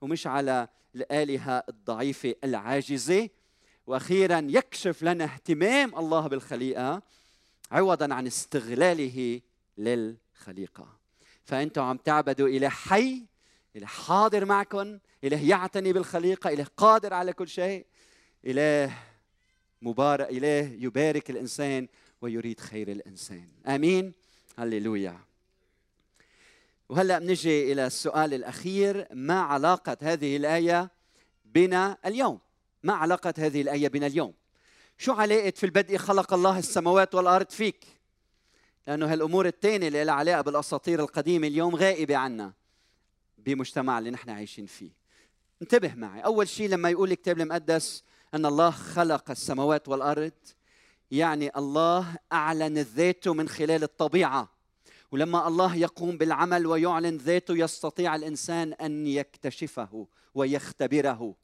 ومش 0.00 0.26
على 0.26 0.68
الآلهة 0.94 1.64
الضعيفة 1.68 2.34
العاجزة. 2.44 3.28
وأخيرا 3.86 4.46
يكشف 4.48 5.02
لنا 5.02 5.24
اهتمام 5.24 5.98
الله 5.98 6.26
بالخليقة 6.26 7.02
عوضا 7.70 8.14
عن 8.14 8.26
استغلاله 8.26 9.40
للخليقة. 9.78 10.88
فأنتم 11.44 11.82
عم 11.82 11.96
تعبدوا 11.96 12.48
إله 12.48 12.68
حي 12.68 13.26
إله 13.76 13.86
حاضر 13.86 14.44
معكم 14.44 14.98
إله 15.24 15.48
يعتني 15.48 15.92
بالخليقة 15.92 16.50
إله 16.50 16.66
قادر 16.76 17.14
على 17.14 17.32
كل 17.32 17.48
شيء. 17.48 17.86
إله 18.44 18.94
مبارك 19.82 20.28
إله 20.30 20.76
يبارك 20.80 21.30
الإنسان 21.30 21.88
ويريد 22.20 22.60
خير 22.60 22.88
الإنسان. 22.88 23.48
آمين. 23.66 24.12
هللويا. 24.58 25.20
وهلأ 26.88 27.18
بنجي 27.18 27.72
إلى 27.72 27.86
السؤال 27.86 28.34
الأخير 28.34 29.06
ما 29.10 29.40
علاقة 29.40 29.96
هذه 30.02 30.36
الآية 30.36 30.90
بنا 31.44 31.98
اليوم؟ 32.06 32.38
ما 32.82 32.92
علاقة 32.92 33.34
هذه 33.38 33.62
الآية 33.62 33.88
بنا 33.88 34.06
اليوم؟ 34.06 34.34
شو 34.98 35.12
علاقة 35.12 35.52
في 35.56 35.66
البدء 35.66 35.96
خلق 35.96 36.34
الله 36.34 36.58
السماوات 36.58 37.14
والأرض 37.14 37.50
فيك؟ 37.50 37.84
لأنه 38.86 39.12
هالأمور 39.12 39.46
الثانية 39.46 39.88
اللي 39.88 40.04
لها 40.04 40.14
علاقة 40.14 40.40
بالأساطير 40.40 41.00
القديمة 41.00 41.46
اليوم 41.46 41.76
غائبة 41.76 42.16
عنا. 42.16 42.52
بمجتمع 43.44 43.98
اللي 43.98 44.10
نحن 44.10 44.30
عايشين 44.30 44.66
فيه. 44.66 44.90
انتبه 45.62 45.94
معي. 45.94 46.20
أول 46.20 46.48
شيء 46.48 46.68
لما 46.68 46.90
يقول 46.90 47.12
الكتاب 47.12 47.40
المقدس 47.40 48.04
أن 48.34 48.46
الله 48.46 48.70
خلق 48.70 49.30
السماوات 49.30 49.88
والأرض 49.88 50.32
يعني 51.10 51.50
الله 51.56 52.16
أعلن 52.32 52.78
ذاته 52.78 53.34
من 53.34 53.48
خلال 53.48 53.82
الطبيعة. 53.82 54.48
ولما 55.12 55.48
الله 55.48 55.76
يقوم 55.76 56.18
بالعمل 56.18 56.66
ويعلن 56.66 57.16
ذاته 57.16 57.56
يستطيع 57.56 58.16
الإنسان 58.16 58.72
أن 58.72 59.06
يكتشفه 59.06 60.06
ويختبره. 60.34 61.34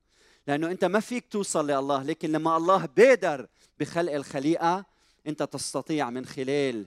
لأنه 0.47 0.71
أنت 0.71 0.85
ما 0.85 1.01
فيك 1.01 1.25
توصل 1.31 1.71
لله 1.71 2.03
لكن 2.03 2.33
لما 2.33 2.57
الله 2.57 2.87
بادر 2.87 3.47
بخلق 3.81 4.13
الخليقة 4.13 4.85
أنت 5.27 5.43
تستطيع 5.43 6.11
من 6.11 6.27
خلال 6.27 6.87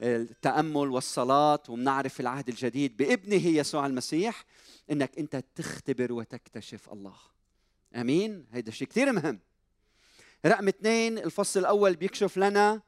التأمل 0.00 0.88
والصلاة 0.88 1.62
ومنعرف 1.68 2.20
العهد 2.20 2.48
الجديد 2.48 2.96
بابنه 2.96 3.46
يسوع 3.46 3.86
المسيح 3.86 4.44
إنك 4.90 5.18
أنت 5.18 5.44
تختبر 5.54 6.12
وتكتشف 6.12 6.92
الله. 6.92 7.16
آمين؟ 7.94 8.46
هيدا 8.52 8.70
شيء 8.70 8.88
كثير 8.88 9.12
مهم. 9.12 9.40
رقم 10.46 10.68
اثنين 10.68 11.18
الفصل 11.18 11.60
الأول 11.60 11.96
بيكشف 11.96 12.38
لنا 12.38 12.82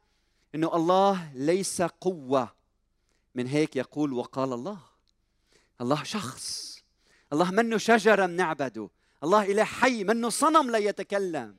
إنه 0.54 0.76
الله 0.76 1.32
ليس 1.34 1.82
قوة. 1.82 2.52
من 3.34 3.46
هيك 3.46 3.76
يقول 3.76 4.12
وقال 4.12 4.52
الله. 4.52 4.78
الله 5.80 6.02
شخص. 6.02 6.78
الله 7.32 7.50
منه 7.50 7.76
شجرة 7.76 8.26
بنعبده 8.26 8.90
الله 9.24 9.52
إله 9.52 9.64
حي 9.64 10.04
منه 10.04 10.28
صنم 10.28 10.70
لا 10.70 10.78
يتكلم 10.78 11.56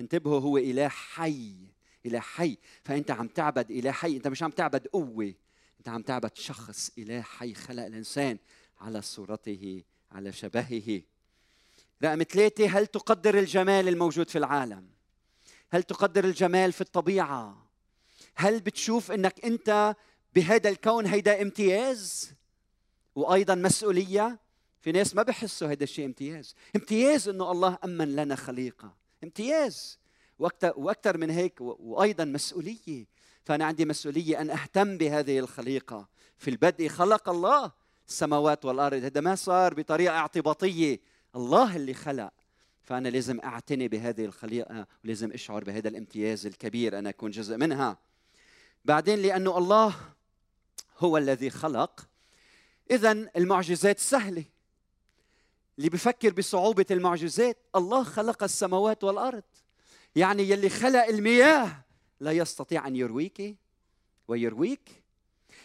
انتبهوا 0.00 0.40
هو 0.40 0.58
إله 0.58 0.88
حي. 0.88 1.69
اله 2.06 2.20
حي 2.20 2.58
فأنت 2.84 3.10
عم 3.10 3.28
تعبد 3.28 3.70
اله 3.70 3.92
حي. 3.92 4.16
أنت 4.16 4.28
مش 4.28 4.42
عم 4.42 4.50
تعبد 4.50 4.86
قوة 4.86 5.34
أنت 5.78 5.88
عم 5.88 6.02
تعبد 6.02 6.36
شخص 6.36 6.90
اله 6.98 7.22
حي. 7.22 7.54
خلق 7.54 7.84
الإنسان 7.84 8.38
على 8.80 9.02
صورته 9.02 9.82
على 10.12 10.32
شبهه. 10.32 11.02
رقم 12.04 12.22
ثلاثة 12.22 12.66
هل 12.66 12.86
تقدر 12.86 13.38
الجمال 13.38 13.88
الموجود 13.88 14.30
في 14.30 14.38
العالم؟ 14.38 14.88
هل 15.70 15.82
تقدر 15.82 16.24
الجمال 16.24 16.72
في 16.72 16.80
الطبيعة؟ 16.80 17.70
هل 18.34 18.60
بتشوف 18.60 19.12
إنك 19.12 19.44
أنت 19.44 19.96
بهذا 20.34 20.70
الكون 20.70 21.06
هيدا 21.06 21.42
امتياز؟ 21.42 22.32
وأيضا 23.14 23.54
مسؤولية؟ 23.54 24.40
في 24.80 24.92
ناس 24.92 25.14
ما 25.14 25.22
بحسوا 25.22 25.68
هذا 25.68 25.84
الشيء 25.84 26.06
امتياز. 26.06 26.54
امتياز 26.76 27.28
إنه 27.28 27.50
الله 27.50 27.78
أمن 27.84 28.16
لنا 28.16 28.36
خليقة. 28.36 28.96
امتياز. 29.24 29.98
وأكثر 30.76 31.18
من 31.18 31.30
هيك 31.30 31.60
وأيضا 31.60 32.24
مسؤولية. 32.24 33.06
فأنا 33.44 33.64
عندي 33.64 33.84
مسؤولية 33.84 34.40
أن 34.40 34.50
أهتم 34.50 34.98
بهذه 34.98 35.38
الخليقة. 35.38 36.08
في 36.36 36.50
البدء 36.50 36.88
خلق 36.88 37.28
الله 37.28 37.72
السماوات 38.08 38.64
والأرض. 38.64 39.04
هذا 39.04 39.20
ما 39.20 39.34
صار 39.34 39.74
بطريقة 39.74 40.16
اعتباطية. 40.16 41.00
الله 41.36 41.76
اللي 41.76 41.94
خلق. 41.94 42.32
فأنا 42.82 43.08
لازم 43.08 43.40
أعتني 43.40 43.88
بهذه 43.88 44.24
الخليقة 44.24 44.86
ولازم 45.04 45.32
أشعر 45.32 45.64
بهذا 45.64 45.88
الامتياز 45.88 46.46
الكبير 46.46 46.98
أنا 46.98 47.08
أكون 47.08 47.30
جزء 47.30 47.56
منها. 47.56 47.98
بعدين 48.84 49.18
لأنه 49.18 49.58
الله 49.58 49.94
هو 50.98 51.16
الذي 51.16 51.50
خلق. 51.50 52.08
اذا 52.90 53.12
المعجزات 53.12 53.98
سهلة. 53.98 54.44
اللي 55.78 55.90
بفكر 55.90 56.32
بصعوبة 56.32 56.86
المعجزات 56.90 57.58
الله 57.76 58.04
خلق 58.04 58.42
السماوات 58.42 59.04
والأرض. 59.04 59.42
يعني 60.16 60.50
يلي 60.50 60.68
خلق 60.68 61.04
المياه 61.04 61.84
لا 62.20 62.32
يستطيع 62.32 62.86
أن 62.86 62.96
يرويك 62.96 63.56
ويرويك. 64.28 65.04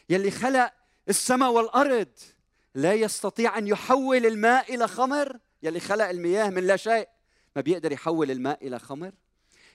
يلي 0.09 0.31
خلق 0.31 0.73
السماء 1.09 1.51
والأرض 1.51 2.11
لا 2.75 2.93
يستطيع 2.93 3.57
أن 3.57 3.67
يحول 3.67 4.25
الماء 4.25 4.75
إلى 4.75 4.87
خمر. 4.87 5.37
يلي 5.63 5.79
خلق 5.79 6.09
المياه 6.09 6.49
من 6.49 6.67
لا 6.67 6.75
شيء 6.75 7.07
ما 7.55 7.61
بيقدر 7.61 7.91
يحول 7.91 8.31
الماء 8.31 8.67
إلى 8.67 8.79
خمر. 8.79 9.11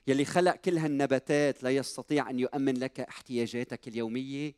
يلي 0.06 0.24
خلق 0.24 0.54
كل 0.54 0.78
هالنباتات 0.78 1.62
لا 1.62 1.70
يستطيع 1.70 2.30
أن 2.30 2.38
يؤمن 2.38 2.78
لك 2.78 3.00
احتياجاتك 3.00 3.88
اليومية. 3.88 4.54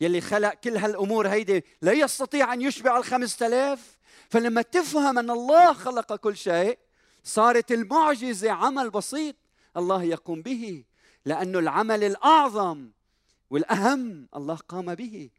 يلي 0.00 0.20
خلق 0.20 0.54
كل 0.54 0.76
هالامور 0.76 1.28
هيدي 1.28 1.64
لا 1.82 1.92
يستطيع 1.92 2.52
أن 2.52 2.62
يشبع 2.62 2.98
الخمسة 2.98 3.46
آلاف 3.46 3.98
فلما 4.28 4.62
تفهم 4.62 5.18
أن 5.18 5.30
الله 5.30 5.72
خلق 5.72 6.16
كل 6.16 6.36
شيء 6.36 6.78
صارت 7.24 7.72
المعجزة 7.72 8.50
عمل 8.50 8.90
بسيط. 8.90 9.36
الله 9.78 10.02
يقوم 10.02 10.42
به 10.42 10.84
لأنه 11.24 11.58
العمل 11.58 12.04
الأعظم 12.04 12.90
والأهم 13.50 14.28
الله 14.36 14.54
قام 14.54 14.94
به. 14.94 15.30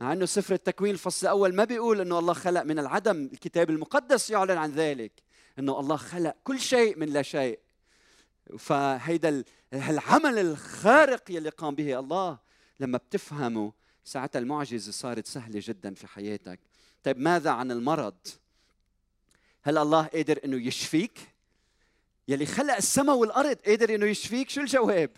مع 0.00 0.12
أنه 0.12 0.26
سفر 0.26 0.54
التكوين 0.54 0.92
الفصل 0.92 1.26
الأول 1.26 1.54
ما 1.54 1.64
بيقول 1.64 2.00
إنه 2.00 2.18
الله 2.18 2.32
خلق 2.32 2.62
من 2.62 2.78
العدم 2.78 3.30
الكتاب 3.32 3.70
المقدس 3.70 4.30
يعلن 4.30 4.58
عن 4.58 4.70
ذلك 4.70 5.12
إنه 5.58 5.80
الله 5.80 5.96
خلق 5.96 6.36
كل 6.44 6.60
شيء 6.60 6.98
من 6.98 7.08
لا 7.08 7.22
شيء. 7.22 7.58
فهيدا 8.58 9.44
العمل 9.72 10.38
الخارق 10.38 11.30
يلي 11.30 11.48
قام 11.48 11.74
به 11.74 11.98
الله 11.98 12.38
لما 12.80 12.98
بتفهمه 12.98 13.72
ساعتها 14.04 14.38
المعجزة 14.38 14.92
صارت 14.92 15.26
سهلة 15.26 15.60
جدا 15.64 15.94
في 15.94 16.06
حياتك. 16.06 16.60
طيب 17.02 17.18
ماذا 17.18 17.50
عن 17.50 17.70
المرض؟ 17.70 18.16
هل 19.62 19.78
الله 19.78 20.06
قادر 20.06 20.40
إنه 20.44 20.66
يشفيك؟ 20.66 21.18
يلي 22.28 22.46
خلق 22.46 22.74
السماء 22.74 23.16
والأرض 23.16 23.56
قادر 23.66 23.94
إنه 23.94 24.06
يشفيك 24.06 24.50
شو 24.50 24.60
الجواب؟ 24.60 25.10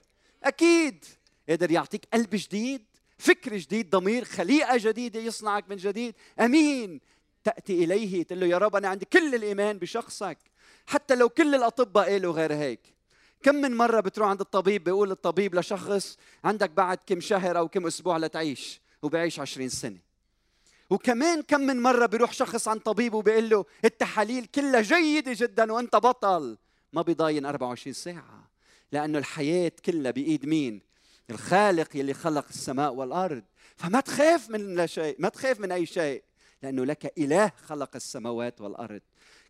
أكيد 0.42 1.04
قادر 1.48 1.70
يعطيك 1.70 2.08
قلب 2.12 2.30
جديد 2.32 2.84
فكر 3.18 3.56
جديد 3.56 3.90
ضمير 3.90 4.24
خليقة 4.24 4.76
جديدة 4.76 5.20
يصنعك 5.20 5.70
من 5.70 5.76
جديد. 5.76 6.14
أمين. 6.40 7.00
تأتي 7.44 7.84
إليه 7.84 8.22
تقول 8.22 8.40
له 8.40 8.46
يا 8.46 8.58
رب 8.58 8.76
أنا 8.76 8.88
عندي 8.88 9.04
كل 9.04 9.34
الإيمان 9.34 9.78
بشخصك. 9.78 10.38
حتى 10.86 11.14
لو 11.14 11.28
كل 11.28 11.54
الأطباء 11.54 12.10
قالوا 12.10 12.32
غير 12.32 12.52
هيك. 12.52 12.80
كم 13.42 13.54
من 13.54 13.76
مرة 13.76 14.00
بتروح 14.00 14.28
عند 14.28 14.40
الطبيب 14.40 14.84
بيقول 14.84 15.10
الطبيب 15.10 15.54
لشخص 15.54 16.16
عندك 16.44 16.70
بعد 16.70 16.98
كم 17.06 17.20
شهر 17.20 17.58
أو 17.58 17.68
كم 17.68 17.86
أسبوع 17.86 18.16
لتعيش 18.16 18.80
وبيعيش 19.02 19.40
عشرين 19.40 19.68
سنة. 19.68 19.98
وكمان 20.90 21.42
كم 21.42 21.60
من 21.60 21.82
مرة 21.82 22.06
بيروح 22.06 22.32
شخص 22.32 22.68
عند 22.68 22.80
طبيب 22.80 23.14
وبيقول 23.14 23.50
له 23.50 23.64
التحاليل 23.84 24.44
كلها 24.44 24.80
جيدة 24.80 25.32
جدا 25.34 25.72
وأنت 25.72 25.96
بطل. 25.96 26.56
ما 26.92 27.02
بيضاين 27.02 27.46
24 27.46 27.92
ساعة 27.94 28.50
لأنه 28.92 29.18
الحياة 29.18 29.72
كلها 29.84 30.10
بإيد 30.10 30.46
مين؟ 30.46 30.82
الخالق 31.30 31.96
يلي 31.96 32.14
خلق 32.14 32.46
السماء 32.50 32.94
والأرض. 32.94 33.44
فما 33.76 34.00
تخاف 34.00 34.50
من 34.50 34.74
لا 34.74 34.86
شيء 34.86 35.16
ما 35.18 35.28
تخاف 35.28 35.60
من 35.60 35.72
أي 35.72 35.86
شيء 35.86 36.22
لأنه 36.62 36.84
لك 36.84 37.18
إله 37.18 37.52
خلق 37.66 37.90
السماوات 37.96 38.60
والأرض. 38.60 39.00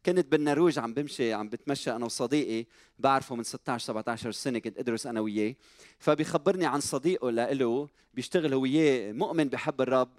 كنت 0.07 0.27
بالنرويج 0.27 0.79
عم 0.79 0.95
بمشي 0.95 1.33
عم 1.33 1.49
بتمشى 1.49 1.91
أنا 1.91 2.05
وصديقي 2.05 2.67
بعرفه 2.99 3.35
من 3.35 3.43
16 3.43 3.87
17 3.87 4.33
سنة 4.33 4.59
كنت 4.59 4.79
أدرس 4.79 5.07
أنا 5.07 5.21
وياه. 5.21 5.55
فبيخبرني 5.99 6.67
عن 6.67 6.81
صديقه 6.81 7.31
له 7.31 7.89
بيشتغل 8.15 8.55
هو 8.55 8.63
وياه 8.63 9.13
مؤمن 9.13 9.49
بحب 9.49 9.81
الرب. 9.81 10.19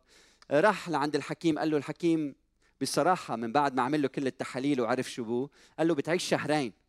راح 0.51 0.89
لعند 0.89 1.15
الحكيم 1.15 1.59
قال 1.59 1.71
له 1.71 1.77
الحكيم 1.77 2.35
بصراحة 2.81 3.35
من 3.35 3.51
بعد 3.51 3.75
ما 3.75 3.81
عمل 3.81 4.01
له 4.01 4.07
كل 4.07 4.27
التحاليل 4.27 4.81
وعرف 4.81 5.11
شو 5.11 5.23
بو 5.23 5.49
قال 5.79 5.87
له 5.87 5.95
بتعيش 5.95 6.23
شهرين. 6.23 6.80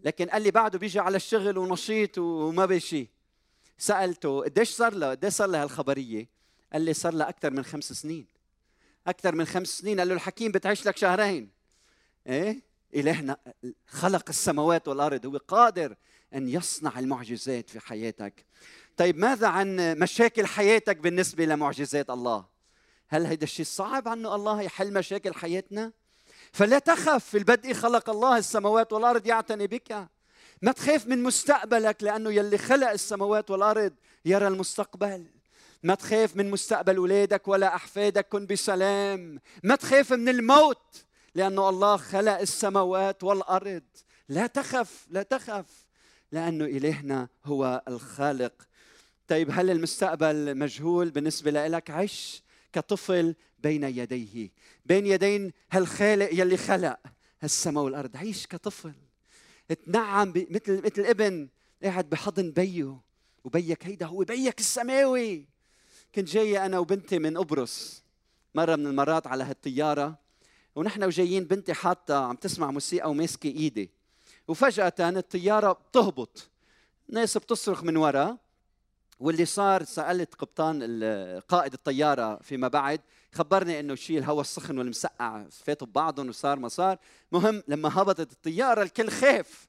لكن 0.00 0.26
قال 0.26 0.42
لي 0.42 0.50
بعده 0.50 0.78
بيجي 0.78 1.00
على 1.00 1.16
الشغل 1.16 1.58
ونشيط 1.58 2.18
وما 2.18 2.66
بشي 2.66 3.08
سألته 3.78 4.42
قديش 4.42 4.70
صار 4.70 4.94
له 4.94 5.10
قديش 5.10 5.32
صار 5.32 5.48
له 5.48 5.62
هالخبرية؟ 5.62 6.28
قال 6.72 6.82
لي 6.82 6.94
صار 6.94 7.14
لها 7.14 7.28
أكثر 7.28 7.50
من 7.50 7.64
خمس 7.64 7.92
سنين. 7.92 8.26
أكثر 9.06 9.34
من 9.34 9.44
خمس 9.44 9.68
سنين؟ 9.68 9.98
قال 9.98 10.08
له 10.08 10.14
الحكيم 10.14 10.52
بتعيش 10.52 10.86
لك 10.86 10.96
شهرين. 10.96 11.50
إيه؟ 12.26 12.62
الهنا 12.94 13.36
خلق 13.86 14.24
السماوات 14.28 14.88
والأرض 14.88 15.26
هو 15.26 15.36
قادر 15.36 15.96
أن 16.34 16.48
يصنع 16.48 16.98
المعجزات 16.98 17.70
في 17.70 17.80
حياتك. 17.80 18.46
طيب 18.96 19.18
ماذا 19.18 19.46
عن 19.46 19.98
مشاكل 19.98 20.46
حياتك 20.46 20.96
بالنسبة 20.96 21.44
لمعجزات 21.44 22.10
الله؟ 22.10 22.46
هل 23.08 23.26
هيدا 23.26 23.44
الشيء 23.44 23.66
صعب 23.66 24.08
عنه 24.08 24.34
الله 24.34 24.62
يحل 24.62 24.92
مشاكل 24.92 25.34
حياتنا؟ 25.34 25.92
فلا 26.52 26.78
تخف 26.78 27.24
في 27.24 27.38
البدء 27.38 27.72
خلق 27.72 28.10
الله 28.10 28.38
السماوات 28.38 28.92
والأرض 28.92 29.26
يعتني 29.26 29.66
بك. 29.66 30.08
ما 30.62 30.72
تخاف 30.72 31.06
من 31.06 31.22
مستقبلك 31.22 32.02
لأنه 32.02 32.32
يلي 32.32 32.58
خلق 32.58 32.90
السماوات 32.90 33.50
والأرض 33.50 33.92
يرى 34.24 34.48
المستقبل. 34.48 35.26
ما 35.82 35.94
تخاف 35.94 36.36
من 36.36 36.50
مستقبل 36.50 36.96
اولادك 36.96 37.48
ولا 37.48 37.74
أحفادك 37.74 38.28
كن 38.28 38.46
بسلام. 38.46 39.40
ما 39.62 39.76
تخاف 39.76 40.12
من 40.12 40.28
الموت 40.28 41.04
لأنه 41.34 41.68
الله 41.68 41.96
خلق 41.96 42.38
السماوات 42.38 43.24
والأرض. 43.24 43.82
لا 44.28 44.46
تخف 44.46 45.06
لا 45.10 45.22
تخف 45.22 45.66
لأنه 46.32 46.64
إلهنا 46.64 47.28
هو 47.44 47.82
الخالق. 47.88 48.52
طيب 49.28 49.50
هل 49.52 49.70
المستقبل 49.70 50.54
مجهول 50.58 51.10
بالنسبة 51.10 51.50
لك؟ 51.50 51.90
عش 51.90 52.42
كطفل 52.72 53.34
بين 53.58 53.84
يديه. 53.84 54.50
بين 54.86 55.06
يدين 55.06 55.52
هالخالق 55.72 56.28
يلي 56.32 56.56
خلق 56.56 56.98
هالسماء 57.40 57.84
والأرض؟ 57.84 58.16
عيش 58.16 58.46
كطفل. 58.46 58.94
تنعم 59.86 60.28
مثل 60.28 60.82
مثل 60.84 61.02
ابن 61.02 61.48
قاعد 61.82 62.10
بحضن 62.10 62.50
بيه. 62.50 63.00
وبيك 63.44 63.86
هيدا 63.86 64.06
هو 64.06 64.18
بيك 64.18 64.60
السماوي. 64.60 65.46
كنت 66.14 66.28
جاي 66.28 66.66
أنا 66.66 66.78
وبنتي 66.78 67.18
من 67.18 67.38
قبرص 67.38 68.02
مرة 68.54 68.76
من 68.76 68.86
المرات 68.86 69.26
على 69.26 69.44
هالطيارة. 69.44 70.18
ونحن 70.74 71.04
وجايين 71.04 71.44
بنتي 71.44 71.74
حاطة 71.74 72.24
عم 72.24 72.36
تسمع 72.36 72.70
موسيقى 72.70 73.10
وماسكه 73.10 73.46
إيدي. 73.46 73.90
وفجأة 74.48 74.94
الطيارة 75.00 75.72
بتهبط. 75.72 76.50
ناس 77.08 77.38
بتصرخ 77.38 77.84
من 77.84 77.96
ورا. 77.96 78.38
واللي 79.20 79.44
صار 79.44 79.84
سألت 79.84 80.34
قبطان 80.34 80.82
قائد 81.48 81.72
الطيارة 81.72 82.38
فيما 82.42 82.68
بعد 82.68 83.00
خبرني 83.32 83.80
إنه 83.80 83.94
شيء 83.94 84.18
الهواء 84.18 84.40
السخن 84.40 84.78
والمسقع 84.78 85.44
فاتوا 85.50 85.86
ببعضهم 85.86 86.28
وصار 86.28 86.58
ما 86.58 86.68
صار. 86.68 86.98
مهم 87.32 87.62
لما 87.68 88.00
هبطت 88.00 88.32
الطيارة 88.32 88.82
الكل 88.82 89.10
خاف. 89.10 89.68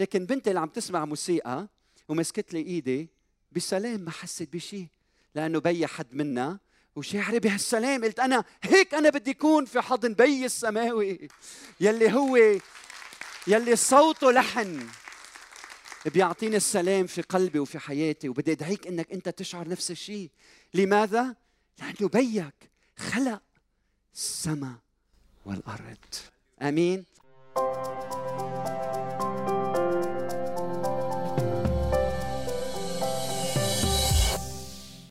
لكن 0.00 0.26
بنتي 0.26 0.50
اللي 0.50 0.60
عم 0.60 0.68
تسمع 0.68 1.04
موسيقى 1.04 1.68
ومسكت 2.08 2.52
لي 2.52 2.58
إيدي 2.58 3.08
بسلام 3.52 4.00
ما 4.00 4.10
حست 4.10 4.48
بشيء 4.52 4.86
لأنه 5.34 5.58
بي 5.58 5.86
حد 5.86 6.14
منا 6.14 6.58
وشاعرة 6.96 7.38
بهالسلام. 7.38 8.04
قلت 8.04 8.20
أنا 8.20 8.44
هيك 8.62 8.94
أنا 8.94 9.10
بدي 9.10 9.30
اكون 9.30 9.64
في 9.64 9.80
حضن 9.80 10.14
بي 10.14 10.44
السماوي. 10.44 11.28
يلي 11.80 12.12
هو 12.12 12.36
يلي 13.46 13.76
صوته 13.76 14.32
لحن 14.32 14.86
بيعطيني 16.06 16.56
السلام 16.56 17.06
في 17.06 17.22
قلبي 17.22 17.58
وفي 17.58 17.78
حياتي. 17.78 18.28
وبدي 18.28 18.52
أدعيك 18.52 18.86
إنك 18.86 19.12
أنت 19.12 19.28
تشعر 19.28 19.68
نفس 19.68 19.90
الشيء 19.90 20.30
لماذا؟ 20.74 21.36
لأنه 21.78 22.08
بيك. 22.08 22.69
خلق 23.00 23.42
السماء 24.14 24.78
والأرض. 25.46 26.04
آمين. 26.62 27.04